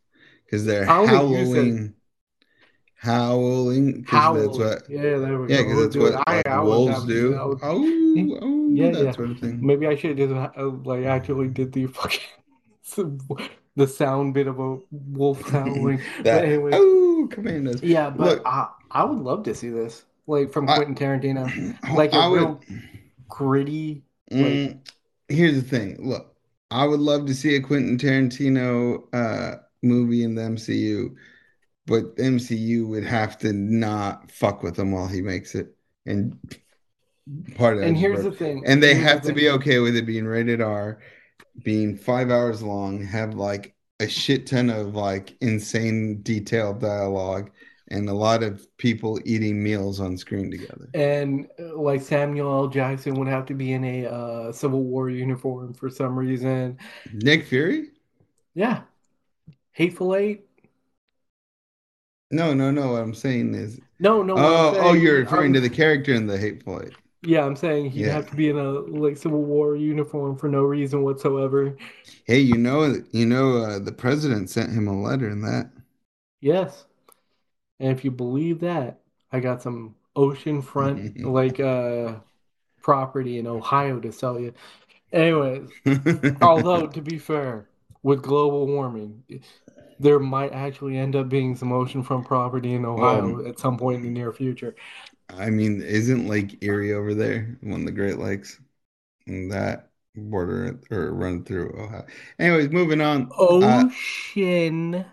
[0.45, 1.95] because they're Halloween.
[2.95, 4.47] Howling, Howling.
[4.47, 7.35] That's what, yeah, there we yeah, because that's what I, I wolves do.
[7.35, 9.11] Oh, oh, yeah, that yeah.
[9.11, 9.59] sort of thing.
[9.61, 12.21] Maybe I should have just uh, like actually did the fucking
[13.77, 16.01] the sound bit of a wolf howling.
[16.23, 17.83] that, anyway, oh, commandos.
[17.83, 22.13] Yeah, but Look, I, I would love to see this, like from Quentin Tarantino, like
[22.13, 22.83] a I real would,
[23.29, 24.05] gritty.
[24.31, 24.89] Mm, like,
[25.29, 25.97] here's the thing.
[25.99, 26.35] Look,
[26.71, 31.15] I would love to see a Quentin Tarantino uh, movie in the MCU,
[31.87, 35.75] but the MCU would have to not fuck with him while he makes it,
[36.07, 36.39] and
[37.55, 37.85] part of.
[37.85, 38.63] And here's the thing.
[38.67, 40.99] And they have the to be okay with it being rated R
[41.63, 47.51] being five hours long, have like a shit ton of like insane detailed dialogue,
[47.93, 50.89] and a lot of people eating meals on screen together.
[50.95, 52.69] And uh, like Samuel L.
[52.69, 56.79] Jackson would have to be in a uh, Civil War uniform for some reason.
[57.13, 57.91] Nick Fury?
[58.55, 58.83] Yeah.
[59.73, 60.47] Hateful Eight?
[62.31, 62.93] No, no, no.
[62.93, 64.35] What I'm saying is No, no.
[64.35, 66.95] what I'm Oh, oh, you're referring I'm- to the character in the Hateful Eight.
[67.25, 68.13] Yeah, I'm saying he'd Yeah.
[68.15, 71.77] have to be in a like Civil War uniform for no reason whatsoever.
[72.25, 75.71] Hey, you know, you know, uh, the president sent him a letter in that.
[76.41, 76.85] Yes.
[77.83, 79.01] And if you believe that,
[79.33, 82.17] I got some oceanfront like uh
[82.83, 84.55] property in Ohio to sell you.
[85.13, 85.71] Anyways,
[86.43, 87.69] although to be fair,
[88.03, 89.25] with global warming,
[90.01, 93.99] there might actually end up being some oceanfront property in Ohio Um, at some point
[93.99, 94.75] in the near future.
[95.29, 98.61] I mean, isn't Lake Erie over there, one of the Great Lakes,
[99.27, 102.07] and that border or run through Ohio?
[102.39, 103.35] Anyways, moving on.
[103.39, 105.05] Oh, Uh, Ocean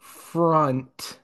[0.00, 1.18] front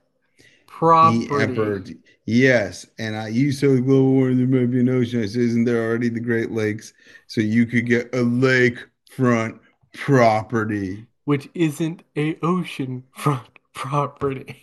[0.78, 1.28] property.
[1.42, 1.82] emperor,
[2.26, 5.22] yes, and I you said global warming, there might be an ocean.
[5.22, 6.92] I said, isn't there already the Great Lakes?
[7.26, 9.58] So you could get a lakefront
[9.94, 11.06] property.
[11.24, 14.60] which isn't a ocean front property.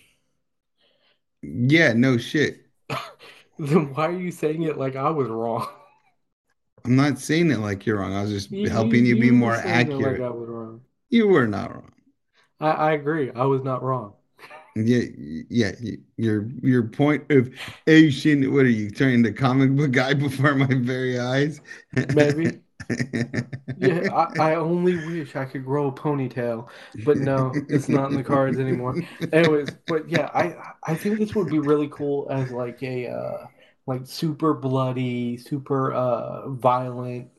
[1.42, 2.66] Yeah, no shit.
[3.60, 5.68] Then why are you saying it like I was wrong?
[6.84, 8.16] I'm not saying it like you're wrong.
[8.16, 10.20] I was just You- helping you, be more like accurate.
[10.20, 10.82] Wrong.
[11.10, 11.92] You were not wrong.
[12.60, 13.30] I, I agree.
[13.30, 14.14] I was not wrong.
[14.76, 15.02] Yeah,
[15.50, 15.72] yeah.
[16.18, 17.50] Your your point of
[17.88, 18.54] Asian.
[18.54, 21.60] What are you turning the comic book guy before my very eyes?
[22.08, 22.62] Maybe.
[23.78, 26.70] Yeah, I, I only wish I could grow a ponytail,
[27.04, 29.00] but no, it's not in the cards anymore.
[29.32, 30.56] Anyways, but yeah, I
[30.92, 33.48] I think this would be really cool as like a uh
[33.88, 37.30] like super bloody, super uh violent.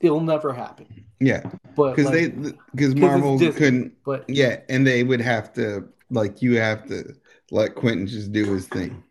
[0.00, 0.86] It'll never happen.
[1.20, 1.42] Yeah,
[1.74, 3.94] But because like, they because Marvel couldn't.
[4.04, 7.14] but Yeah, and they would have to like you have to
[7.50, 9.02] let Quentin just do his thing.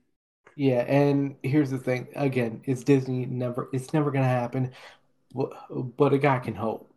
[0.56, 2.08] Yeah, and here's the thing.
[2.16, 3.26] Again, it's Disney.
[3.26, 4.72] Never, it's never gonna happen.
[5.34, 6.90] But, a guy can hope.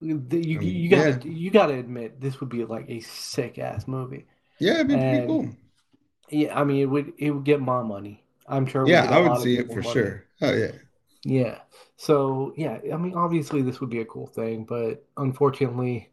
[0.00, 4.26] You Um, you gotta you gotta admit this would be like a sick ass movie.
[4.58, 5.48] Yeah, it'd be And- cool.
[6.30, 8.24] Yeah, I mean it would it would get my money.
[8.46, 8.88] I'm sure.
[8.88, 9.92] Yeah, I would see it for money.
[9.92, 10.24] sure.
[10.40, 10.72] Oh yeah.
[11.24, 11.58] Yeah.
[11.96, 16.10] So yeah, I mean obviously this would be a cool thing, but unfortunately,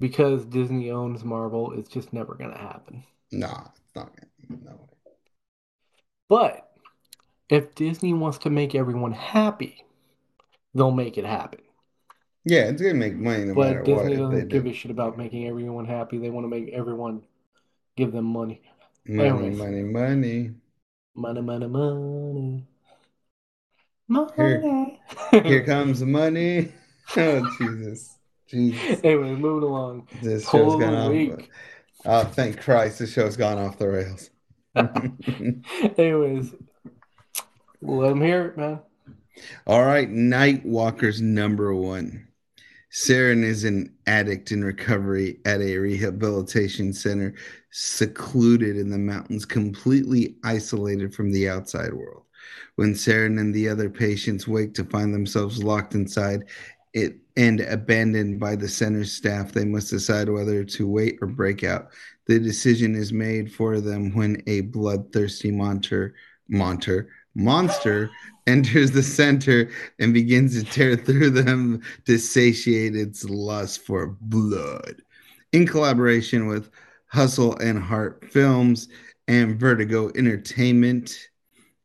[0.00, 3.04] because Disney owns Marvel, it's just never gonna happen.
[3.30, 4.10] Nah, it's not.
[4.48, 4.86] No way.
[6.28, 6.70] But
[7.48, 9.84] if Disney wants to make everyone happy,
[10.74, 11.60] they'll make it happen.
[12.44, 14.70] Yeah, it's gonna make money no But matter what Disney if doesn't give do.
[14.70, 16.18] a shit about making everyone happy.
[16.18, 17.22] They want to make everyone
[17.96, 18.62] give them money.
[19.06, 19.58] Money, Anyways.
[19.58, 20.50] money, money.
[21.14, 22.66] Money, money, money.
[24.08, 24.30] Money.
[24.36, 26.72] Here- Here comes the money.
[27.16, 28.19] Oh Jesus,
[28.50, 29.00] Jesus.
[29.04, 30.08] Anyway, moving along.
[30.22, 31.10] This show's gone off.
[31.10, 31.50] week.
[32.04, 34.30] Oh, thank Christ, this show's gone off the rails.
[35.98, 36.54] Anyways,
[37.82, 38.80] let them hear it, man.
[39.66, 42.26] All right, Nightwalkers number one.
[42.92, 47.34] Saren is an addict in recovery at a rehabilitation center,
[47.70, 52.24] secluded in the mountains, completely isolated from the outside world.
[52.74, 56.46] When Saren and the other patients wake to find themselves locked inside
[56.92, 61.64] it and abandoned by the center's staff, they must decide whether to wait or break
[61.64, 61.88] out.
[62.26, 66.14] The decision is made for them when a bloodthirsty monster,
[66.50, 68.10] monster, monster
[68.46, 75.00] enters the center and begins to tear through them to satiate its lust for blood.
[75.52, 76.70] In collaboration with
[77.06, 78.88] Hustle and Heart Films
[79.28, 81.30] and Vertigo Entertainment,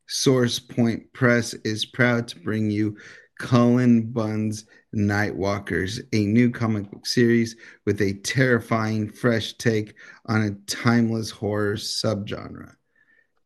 [0.07, 2.97] Source Point Press is proud to bring you
[3.39, 4.65] Cullen Bunn's
[4.95, 9.95] Nightwalkers, a new comic book series with a terrifying, fresh take
[10.27, 12.75] on a timeless horror subgenre.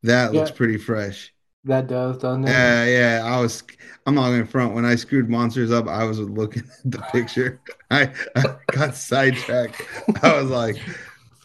[0.04, 1.34] That looks pretty fresh.
[1.66, 2.52] That does, doesn't it?
[2.52, 3.24] Yeah, yeah.
[3.26, 3.64] I was.
[4.06, 4.74] I'm not in front.
[4.74, 7.60] When I screwed monsters up, I was looking at the picture.
[7.92, 9.82] I, I got sidetracked.
[10.24, 10.78] I was like,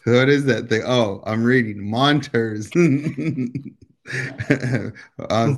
[0.05, 2.67] "What is that thing?" Oh, I'm reading monsters.
[2.75, 2.79] uh,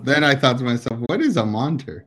[0.03, 2.05] then I thought to myself, "What is a Monter?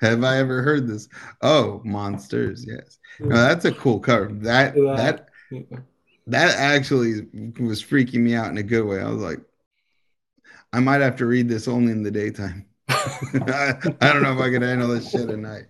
[0.00, 1.08] Have I ever heard this?"
[1.42, 2.64] Oh, monsters.
[2.66, 2.98] Yes.
[3.20, 4.28] No, that's a cool cover.
[4.32, 5.28] That that
[6.26, 7.26] that actually
[7.60, 9.00] was freaking me out in a good way.
[9.00, 9.40] I was like,
[10.72, 12.66] I might have to read this only in the daytime.
[12.88, 15.66] I, I don't know if I could handle this shit at night.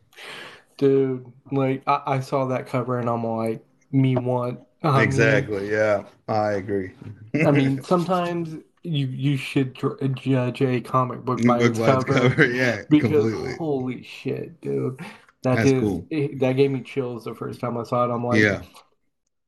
[0.78, 4.60] Dude, like I, I saw that cover and I'm like, me want.
[4.82, 5.70] Mean- exactly.
[5.70, 6.92] Yeah, I agree.
[7.34, 12.46] I mean, sometimes you you should dr- judge a comic book by its cover, cover,
[12.46, 13.58] yeah, because completely.
[13.58, 15.00] holy shit, dude,
[15.42, 16.10] that That's is cool.
[16.10, 18.14] it- that gave me chills the first time I saw it.
[18.14, 18.64] I'm like, Yeah,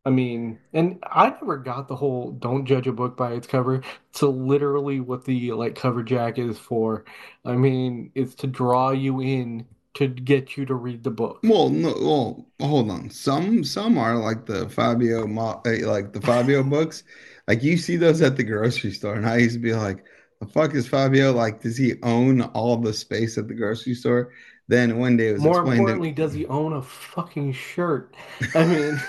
[0.04, 3.82] I mean, and I never got the whole don't judge a book by its cover.
[4.12, 7.04] So literally what the like cover jack is for.
[7.44, 11.42] I mean, it's to draw you in to get you to read the book.
[11.42, 13.08] Well, no, well, hold on.
[13.10, 15.26] Some some are like the Fabio,
[15.66, 17.04] eh, like the Fabio books.
[17.48, 20.04] Like you see those at the grocery store, and I used to be like,
[20.40, 21.32] "The fuck is Fabio?
[21.32, 24.32] Like, does he own all the space at the grocery store?"
[24.68, 28.16] Then one day it was More importantly, does he own a fucking shirt?
[28.54, 29.00] I mean,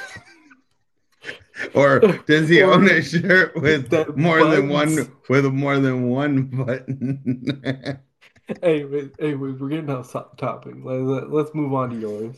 [1.74, 6.44] or does he or own a shirt with more than one with more than one
[6.44, 8.00] button?
[8.62, 8.84] hey,
[9.20, 10.76] anyways, we're getting off to- topic.
[10.84, 12.36] Let, let, let's move on to yours.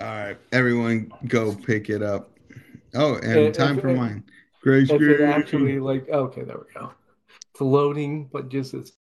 [0.00, 2.30] All right, everyone, go pick it up.
[2.94, 4.24] Oh, and If, time for mine.
[4.62, 6.92] Grace it actually like okay, there we go.
[7.50, 8.92] It's loading, but just it's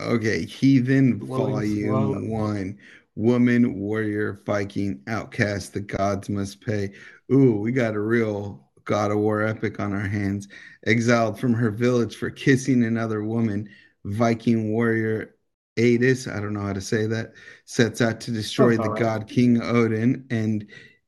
[0.00, 2.12] Okay, Heathen loading slow.
[2.12, 2.78] Volume 1.
[3.14, 6.92] Woman, warrior, Viking, outcast, the gods must pay.
[7.32, 10.48] Ooh, we got a real God of War epic on our hands.
[10.86, 13.70] Exiled from her village for kissing another woman,
[14.04, 15.36] Viking warrior
[15.78, 17.32] Aydis, I don't know how to say that,
[17.64, 19.00] sets out to destroy the right.
[19.00, 20.66] god King Odin and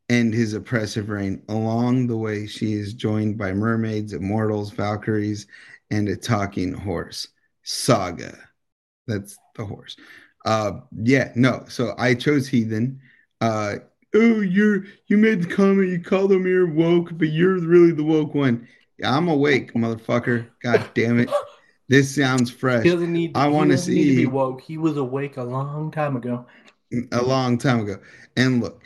[0.08, 1.42] end his oppressive reign.
[1.48, 5.46] Along the way, she is joined by mermaids, immortals, Valkyries,
[5.90, 7.28] and a talking horse.
[7.62, 8.36] Saga.
[9.06, 9.96] That's the horse.
[10.44, 11.64] Uh, yeah, no.
[11.68, 13.00] So I chose Heathen.
[13.40, 13.76] Uh,
[14.14, 15.90] oh, you're you made the comment.
[15.90, 18.66] You called him you're woke, but you're really the woke one.
[18.98, 20.48] Yeah, I'm awake, motherfucker.
[20.62, 21.30] God damn it.
[21.88, 22.84] This sounds fresh.
[22.84, 24.60] He doesn't need I want to need to be see woke.
[24.60, 26.44] He was awake a long time ago.
[27.12, 27.98] a long time ago.
[28.36, 28.82] And look,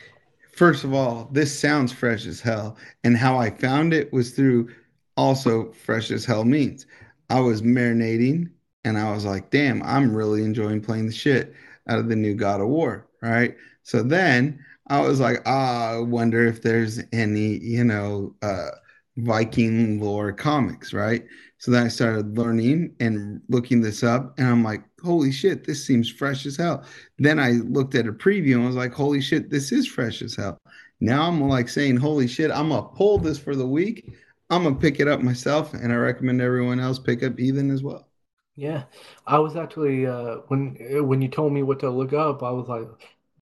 [0.53, 2.77] first of all, this sounds fresh as hell.
[3.03, 4.69] And how I found it was through
[5.17, 6.85] also fresh as hell means.
[7.29, 8.49] I was marinating
[8.83, 11.53] and I was like, damn, I'm really enjoying playing the shit
[11.87, 13.07] out of the new God of War.
[13.21, 13.55] Right.
[13.83, 18.69] So then I was like, ah, I wonder if there's any, you know, uh,
[19.17, 20.93] Viking lore comics.
[20.93, 21.25] Right.
[21.63, 25.87] So then I started learning and looking this up, and I'm like, holy shit, this
[25.87, 26.83] seems fresh as hell.
[27.19, 30.21] Then I looked at a preview and I was like, holy shit, this is fresh
[30.21, 30.57] as hell.
[30.99, 34.13] Now I'm like saying, holy shit, I'm gonna pull this for the week.
[34.49, 37.81] I'm gonna pick it up myself, and I recommend everyone else pick up Heathen as
[37.81, 38.09] well.
[38.57, 38.83] Yeah,
[39.25, 40.75] I was actually uh when
[41.07, 42.89] when you told me what to look up, I was like,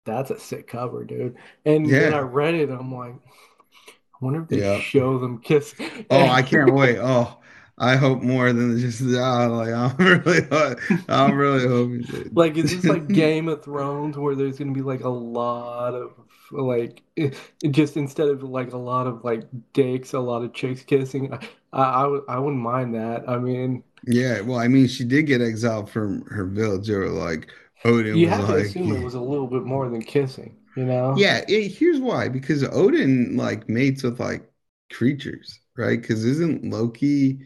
[0.03, 1.37] that's a sick cover, dude.
[1.63, 4.81] And then I read it, I'm like, I wonder if they yeah.
[4.81, 5.73] show them kiss.
[6.09, 6.97] Oh, I can't wait.
[6.97, 7.37] Oh,
[7.81, 10.75] I hope more than just ah, like I'm really, uh,
[11.09, 13.11] I'm really hoping Like, is this like.
[13.11, 16.13] Game of Thrones where there's gonna be like a lot of
[16.51, 20.53] like it, it just instead of like a lot of like dicks, a lot of
[20.53, 21.33] chicks kissing?
[21.33, 21.39] I
[21.73, 23.27] I, I, would- I wouldn't mind that.
[23.29, 26.89] I mean, Yeah, well, I mean, she did get exiled from her village.
[26.89, 27.49] Or like
[27.85, 30.57] Odin you was have to like, assume it was a little bit more than kissing,
[30.75, 31.23] you know?
[31.23, 32.29] Yeah, it, here's why.
[32.29, 34.49] Because Odin like mates with like
[34.91, 35.99] creatures, right?
[35.99, 37.41] Because isn't Loki,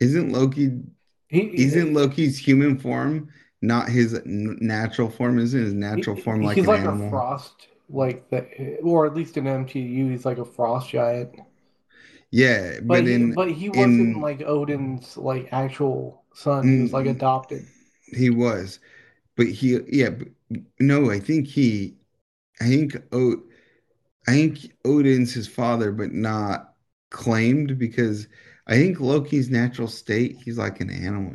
[0.00, 0.80] isn't Loki,
[1.56, 3.30] isn't He, Loki's human form
[3.62, 5.38] not his natural form?
[5.38, 9.14] Isn't his natural he form like he's an like a frost, like the, or at
[9.14, 11.40] least in MCU, he's like a frost giant.
[12.30, 16.68] Yeah, But but he, in but he wasn't in, like Odin's like actual son.
[16.68, 17.68] He was like adopted.
[18.06, 18.80] he was,
[19.36, 20.28] but he yeah, but,
[20.80, 21.98] no, I think he,
[22.60, 23.42] I think O.
[24.28, 26.74] I think Odin's his father, but not
[27.10, 28.28] claimed because
[28.68, 31.34] I think Loki's natural state, he's like an animal.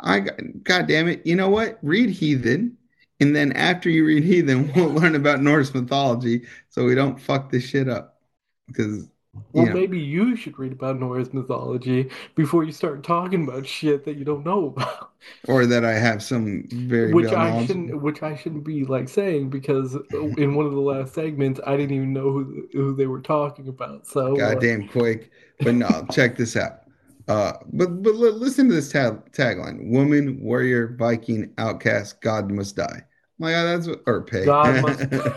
[0.00, 0.20] I
[0.62, 1.26] God damn it.
[1.26, 1.78] You know what?
[1.82, 2.76] Read Heathen.
[3.18, 7.50] And then after you read Heathen, we'll learn about Norse mythology so we don't fuck
[7.50, 8.20] this shit up.
[8.66, 9.08] Because,
[9.52, 14.04] Well, know, maybe you should read about Norse mythology before you start talking about shit
[14.04, 15.12] that you don't know about.
[15.48, 19.50] or that I have some very Which I shouldn't, which I shouldn't be like saying
[19.50, 23.20] because in one of the last segments, I didn't even know who who they were
[23.20, 24.06] talking about.
[24.06, 25.30] So, uh, Goddamn quick.
[25.60, 26.80] But no, check this out.
[27.28, 33.02] Uh, but but listen to this tag tagline: Woman, warrior, Viking, outcast, God must die.
[33.38, 34.44] My God, that's what, or pay.
[34.44, 35.36] God must.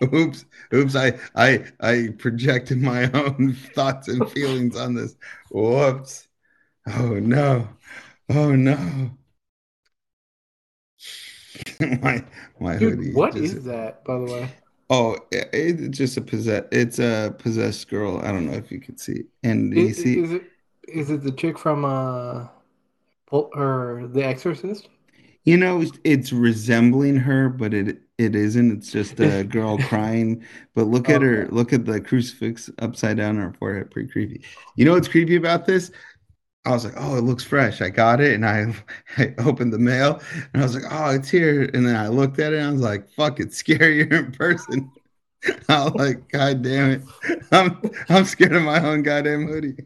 [0.14, 0.44] Oops,
[0.74, 0.96] oops.
[0.96, 5.16] I I I projected my own thoughts and feelings on this.
[5.50, 6.28] Whoops.
[6.88, 7.68] Oh no.
[8.30, 9.12] Oh no.
[12.02, 12.24] my
[12.60, 13.56] my Dude, hoodie what just.
[13.56, 14.50] is that, by the way?
[14.88, 16.64] Oh, it, it's just a possess.
[16.72, 18.18] It's a possessed girl.
[18.18, 19.24] I don't know if you can see.
[19.44, 20.44] And I- you see, Is it
[20.88, 22.48] is it the chick from uh
[23.32, 24.88] or The Exorcist?
[25.44, 28.70] You know, it's, it's resembling her, but it it isn't.
[28.70, 30.44] It's just a girl crying.
[30.74, 33.90] But look at her, look at the crucifix upside down on her forehead.
[33.90, 34.44] Pretty creepy.
[34.76, 35.90] You know what's creepy about this?
[36.66, 37.80] I was like, oh, it looks fresh.
[37.80, 38.74] I got it, and I,
[39.16, 40.20] I opened the mail,
[40.52, 41.70] and I was like, oh, it's here.
[41.72, 44.92] And then I looked at it, and I was like, fuck, it's scarier in person.
[45.70, 47.02] I'm like, God damn it.
[47.50, 49.76] I'm I'm scared of my own goddamn hoodie.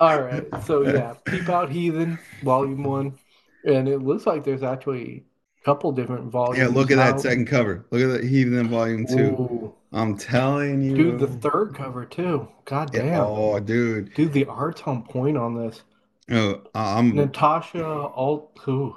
[0.00, 0.44] All right.
[0.64, 3.16] So yeah, Peep Out Heathen, Volume One.
[3.64, 5.24] And it looks like there's actually
[5.64, 6.58] couple different volumes.
[6.58, 7.86] Yeah, look at that second cover.
[7.90, 9.14] Look at that Heathen Volume Two.
[9.14, 9.74] Ooh.
[9.92, 10.96] I'm telling you.
[10.96, 12.48] Dude, the third cover too.
[12.64, 13.24] God Yeah, damn.
[13.24, 14.14] Oh, dude.
[14.14, 15.82] Dude, the art's on point on this.
[16.30, 18.96] Oh, I'm Natasha Alt who?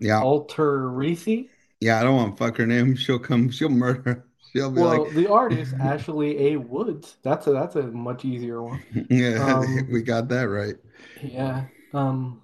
[0.00, 1.48] yeah, Alterici?
[1.80, 2.00] yeah.
[2.00, 2.96] I don't want to fuck her name.
[2.96, 3.50] She'll come.
[3.50, 4.24] She'll murder.
[4.52, 6.56] She'll be Well, like, the artist Ashley A.
[6.56, 7.16] Woods.
[7.22, 8.82] That's a that's a much easier one.
[9.10, 10.76] yeah, um, we got that right.
[11.22, 11.66] Yeah.
[11.92, 12.42] Um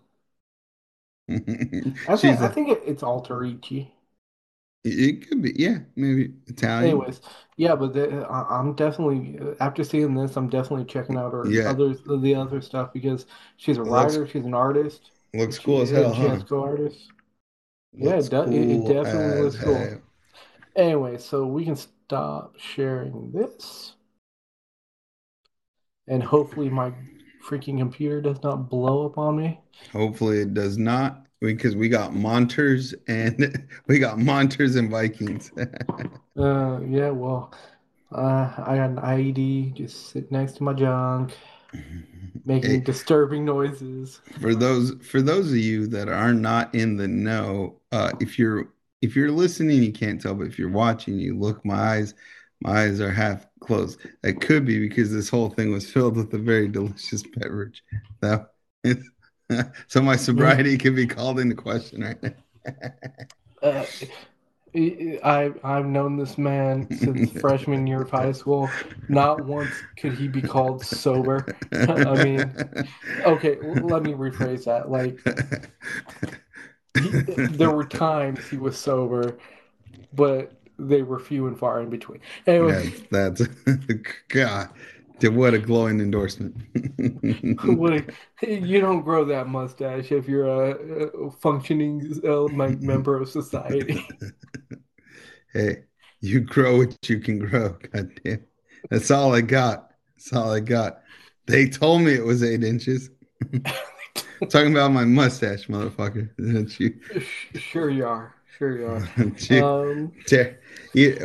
[1.28, 3.90] Think I think it, it's Alterici.
[4.84, 6.84] it could be, yeah, maybe Italian.
[6.84, 7.20] Anyways,
[7.56, 11.70] yeah, but the, I, I'm definitely after seeing this, I'm definitely checking out her Yeah.
[11.70, 15.90] other the other stuff because she's a Looks- writer, she's an artist, Looks cool as
[15.90, 16.28] hell, huh?
[16.28, 17.08] has co-artists.
[17.92, 19.74] Yeah, it do- it- it definitely looks cool.
[19.74, 20.02] hell.
[20.76, 23.94] Anyway, so we can stop sharing this.
[26.08, 26.92] And hopefully my
[27.46, 29.60] freaking computer does not blow up on me.
[29.92, 35.52] Hopefully it does not, because we got Monters and we got Monters and Vikings.
[36.38, 37.52] Uh, yeah, well,
[38.12, 41.32] uh, I got an IED just sitting next to my junk,
[42.44, 42.82] making Hey.
[42.82, 44.20] disturbing noises.
[44.40, 48.68] for those for those of you that are not in the know, uh, if you're
[49.02, 51.64] if you're listening, you can't tell, but if you're watching, you look.
[51.64, 52.14] My eyes,
[52.66, 54.00] my eyes are half closed.
[54.22, 57.82] It could be because this whole thing was filled with a very delicious beverage.
[58.20, 58.50] That
[59.88, 62.32] so my sobriety could be called into question right now.
[63.62, 63.86] Uh,
[64.76, 68.76] I I- I've known this man since freshman year of high school.
[69.08, 71.52] Not once could he be called sober.
[71.88, 72.54] I mean,
[73.24, 74.90] Okay, let me rephrase that.
[74.90, 75.20] Like,
[76.94, 79.38] he, there were times he was sober,
[80.12, 82.20] but they were few and far in between.
[82.46, 83.50] Anyway, that's, that's
[84.28, 84.68] God.
[85.22, 86.56] What a glowing endorsement.
[88.42, 94.06] you don't grow that mustache if you're a, functioning uh, like member of society.
[95.54, 95.84] hey,
[96.20, 97.76] you grow what you can grow.
[97.92, 98.44] God damn.
[98.90, 99.90] That's all I got.
[100.16, 101.00] That's all I got.
[101.46, 103.08] They told me it was eight inches.
[104.50, 106.28] Talking about my mustache, motherfucker.
[106.36, 107.00] That's you.
[107.54, 108.35] Sure you are.
[108.56, 109.08] Sure you are.
[109.62, 110.58] Um, Ter-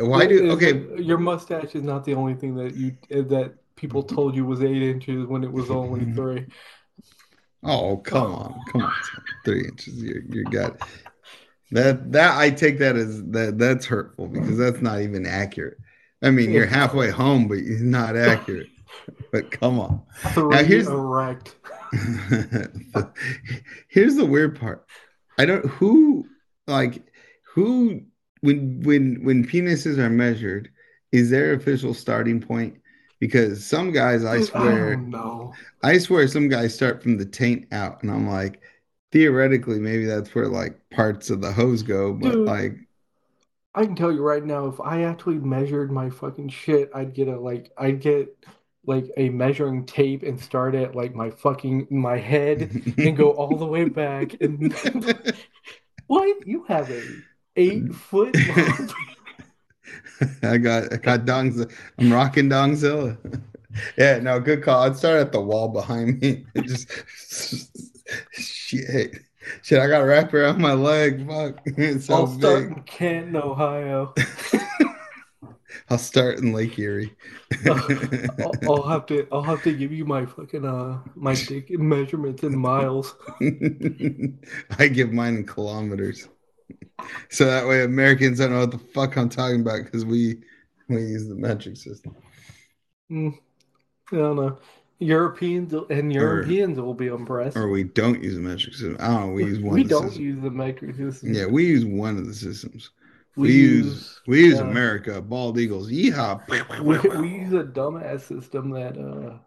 [0.04, 0.84] why do okay?
[1.02, 4.82] your mustache is not the only thing that you that people told you was eight
[4.82, 6.46] inches when it was only three.
[7.64, 8.92] Oh, come on, come on,
[9.44, 10.02] three inches.
[10.02, 10.78] You you got
[11.70, 12.12] that.
[12.12, 13.56] That I take that as that.
[13.58, 15.78] That's hurtful because that's not even accurate.
[16.22, 18.68] I mean, you're halfway home, but you're not accurate.
[19.32, 20.02] But come on.
[20.34, 21.56] Three here's- erect.
[23.88, 24.86] Here's the weird part.
[25.38, 26.26] I don't who
[26.66, 27.02] like
[27.54, 28.00] who
[28.40, 30.70] when when when penises are measured,
[31.12, 32.78] is their official starting point?
[33.20, 35.54] Because some guys, I oh, swear, oh, no.
[35.82, 38.60] I swear, some guys start from the taint out, and I'm like,
[39.12, 42.46] theoretically, maybe that's where like parts of the hose go, but Dude.
[42.46, 42.76] like,
[43.74, 47.28] I can tell you right now, if I actually measured my fucking shit, I'd get
[47.28, 48.34] a like I'd get
[48.86, 53.56] like a measuring tape and start at like my fucking my head and go all
[53.56, 54.72] the way back and
[56.06, 56.46] what?
[56.46, 57.02] You have a
[57.56, 58.90] eight foot long
[60.42, 61.70] I got I got dongs.
[61.98, 63.16] I'm rocking Dongzilla.
[63.98, 64.82] yeah, no, good call.
[64.82, 66.44] I'd start at the wall behind me.
[66.54, 66.88] and just
[68.30, 69.16] shit,
[69.62, 69.78] shit.
[69.78, 71.26] I got wrapped around my leg.
[71.26, 72.76] Fuck, it's so I'll start big.
[72.78, 74.14] in Canton, Ohio.
[75.90, 77.14] I'll start in Lake Erie.
[77.66, 82.42] I'll, I'll have to I'll have to give you my fucking uh my dick measurements
[82.44, 83.14] in miles.
[84.78, 86.28] I give mine in kilometers.
[87.30, 90.36] So that way Americans don't know what the fuck I'm talking about because we
[90.88, 92.14] we use the metric system.
[93.10, 93.38] Mm,
[94.12, 94.58] I don't know.
[94.98, 97.56] Europeans and Europeans will be impressed.
[97.56, 98.96] Or we don't use the metric system.
[99.00, 101.34] I don't know, we use one we don't use the metric system.
[101.34, 102.90] Yeah, we use one of the systems.
[103.36, 106.46] we, We, use, use we use uh, America, bald eagles, yeehaw.
[106.80, 109.38] we, we use a dumbass system that uh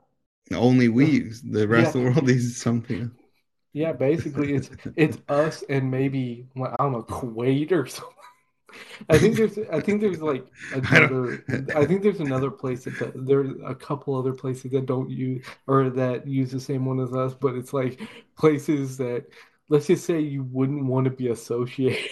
[0.54, 1.42] Only we use.
[1.42, 3.12] The rest of the world uses something.
[3.76, 8.14] Yeah basically it's it's us and maybe well, I don't know Kuwait or something.
[9.10, 12.86] I think there's I think there's like I another don't- I think there's another place
[12.86, 17.02] that there's a couple other places that don't use or that use the same one
[17.02, 18.00] as us, but it's like
[18.38, 19.26] places that
[19.70, 22.10] let's just say you wouldn't want to be associated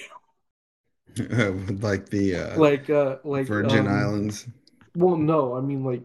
[1.17, 4.47] With like the uh, like uh like Virgin um, Islands.
[4.95, 6.03] Well, no, I mean like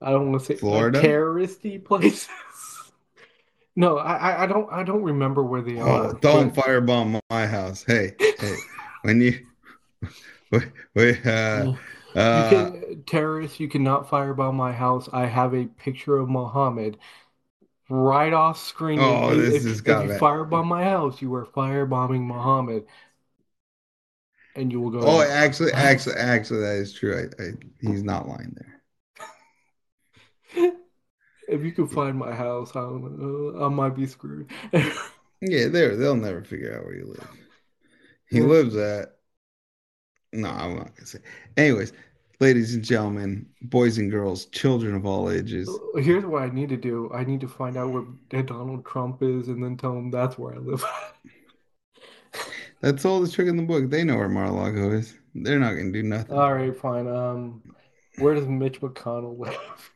[0.00, 0.98] I don't want to say Florida?
[0.98, 2.28] like, terroristy places.
[3.76, 6.06] No, I I- don't I don't remember where they are.
[6.06, 7.84] Oh, don't but- firebomb my house.
[7.84, 8.54] Hey, hey,
[9.02, 9.46] when you
[10.50, 10.64] wait,
[10.94, 11.74] wait, uh,
[12.14, 15.08] You uh, can terrorists, you cannot firebomb my house.
[15.12, 16.96] I have a picture of Muhammad
[17.90, 18.98] right off screen.
[18.98, 22.86] Oh, you this if has if you firebomb my house, you are firebombing Muhammad,
[24.54, 27.28] and you will go Oh, actually, actually, actually, that is true.
[27.38, 27.46] I, I,
[27.80, 28.56] he's not lying
[30.54, 30.72] there.
[31.48, 34.50] If you can find my house, I don't know, I might be screwed.
[35.40, 37.28] Yeah, there, they'll never figure out where you live.
[38.28, 38.44] He Yeah.
[38.44, 39.16] lives at.
[40.32, 41.20] No, I'm not gonna say.
[41.56, 41.92] Anyways,
[42.40, 45.68] ladies and gentlemen, boys and girls, children of all ages.
[45.96, 47.10] Here's what I need to do.
[47.12, 50.54] I need to find out where Donald Trump is and then tell him that's where
[50.54, 50.84] I live.
[52.80, 53.88] That's all the trick in the book.
[53.90, 55.14] They know where Mar-a-Lago is.
[55.34, 56.36] They're not gonna do nothing.
[56.36, 57.08] All right, fine.
[57.08, 57.62] Um,
[58.18, 59.92] where does Mitch McConnell live?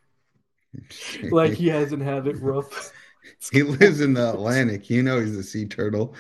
[1.31, 2.93] Like he hasn't had it rough.
[3.53, 4.91] He lives in the Atlantic.
[4.91, 6.15] You know he's a sea turtle.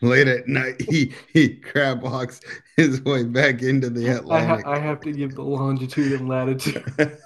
[0.00, 2.40] Late at night, he he crab walks
[2.76, 4.66] his way back into the I ha Atlantic.
[4.66, 6.84] I have to give the longitude and latitude.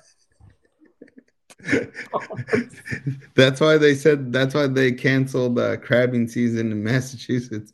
[3.34, 7.72] that's why they said that's why they canceled uh, crabbing season in Massachusetts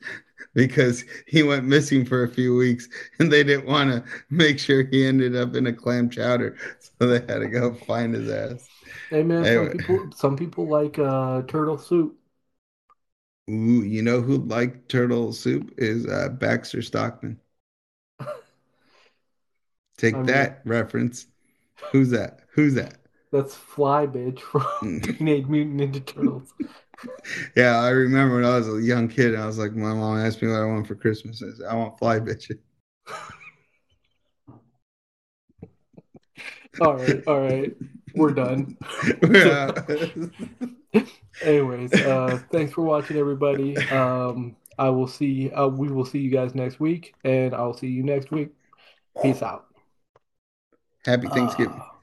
[0.54, 2.88] because he went missing for a few weeks
[3.18, 7.06] and they didn't want to make sure he ended up in a clam chowder, so
[7.06, 8.68] they had to go find his ass.
[9.10, 12.16] Hey man, some people some people like uh turtle soup.
[13.50, 17.40] ooh, you know who liked turtle soup is uh, Baxter Stockman.
[19.96, 21.26] Take I mean, that reference.
[21.92, 22.40] Who's that?
[22.50, 22.98] Who's that?
[23.32, 24.40] that's Fly Bitch
[24.80, 26.54] from Teenage Mutant Ninja Turtles.
[27.56, 30.42] Yeah, I remember when I was a young kid, I was like, my mom asked
[30.42, 31.42] me what I want for Christmas.
[31.42, 32.58] I said, I want fly bitches.
[36.80, 37.72] All right, all right,
[38.16, 38.76] we're done.
[39.30, 39.70] Yeah.
[41.42, 43.76] Anyways, uh, thanks for watching, everybody.
[43.76, 45.52] Um, I will see.
[45.52, 48.48] Uh, we will see you guys next week, and I'll see you next week.
[49.22, 49.66] Peace out.
[51.04, 51.78] Happy Thanksgiving.
[51.78, 51.93] Ah.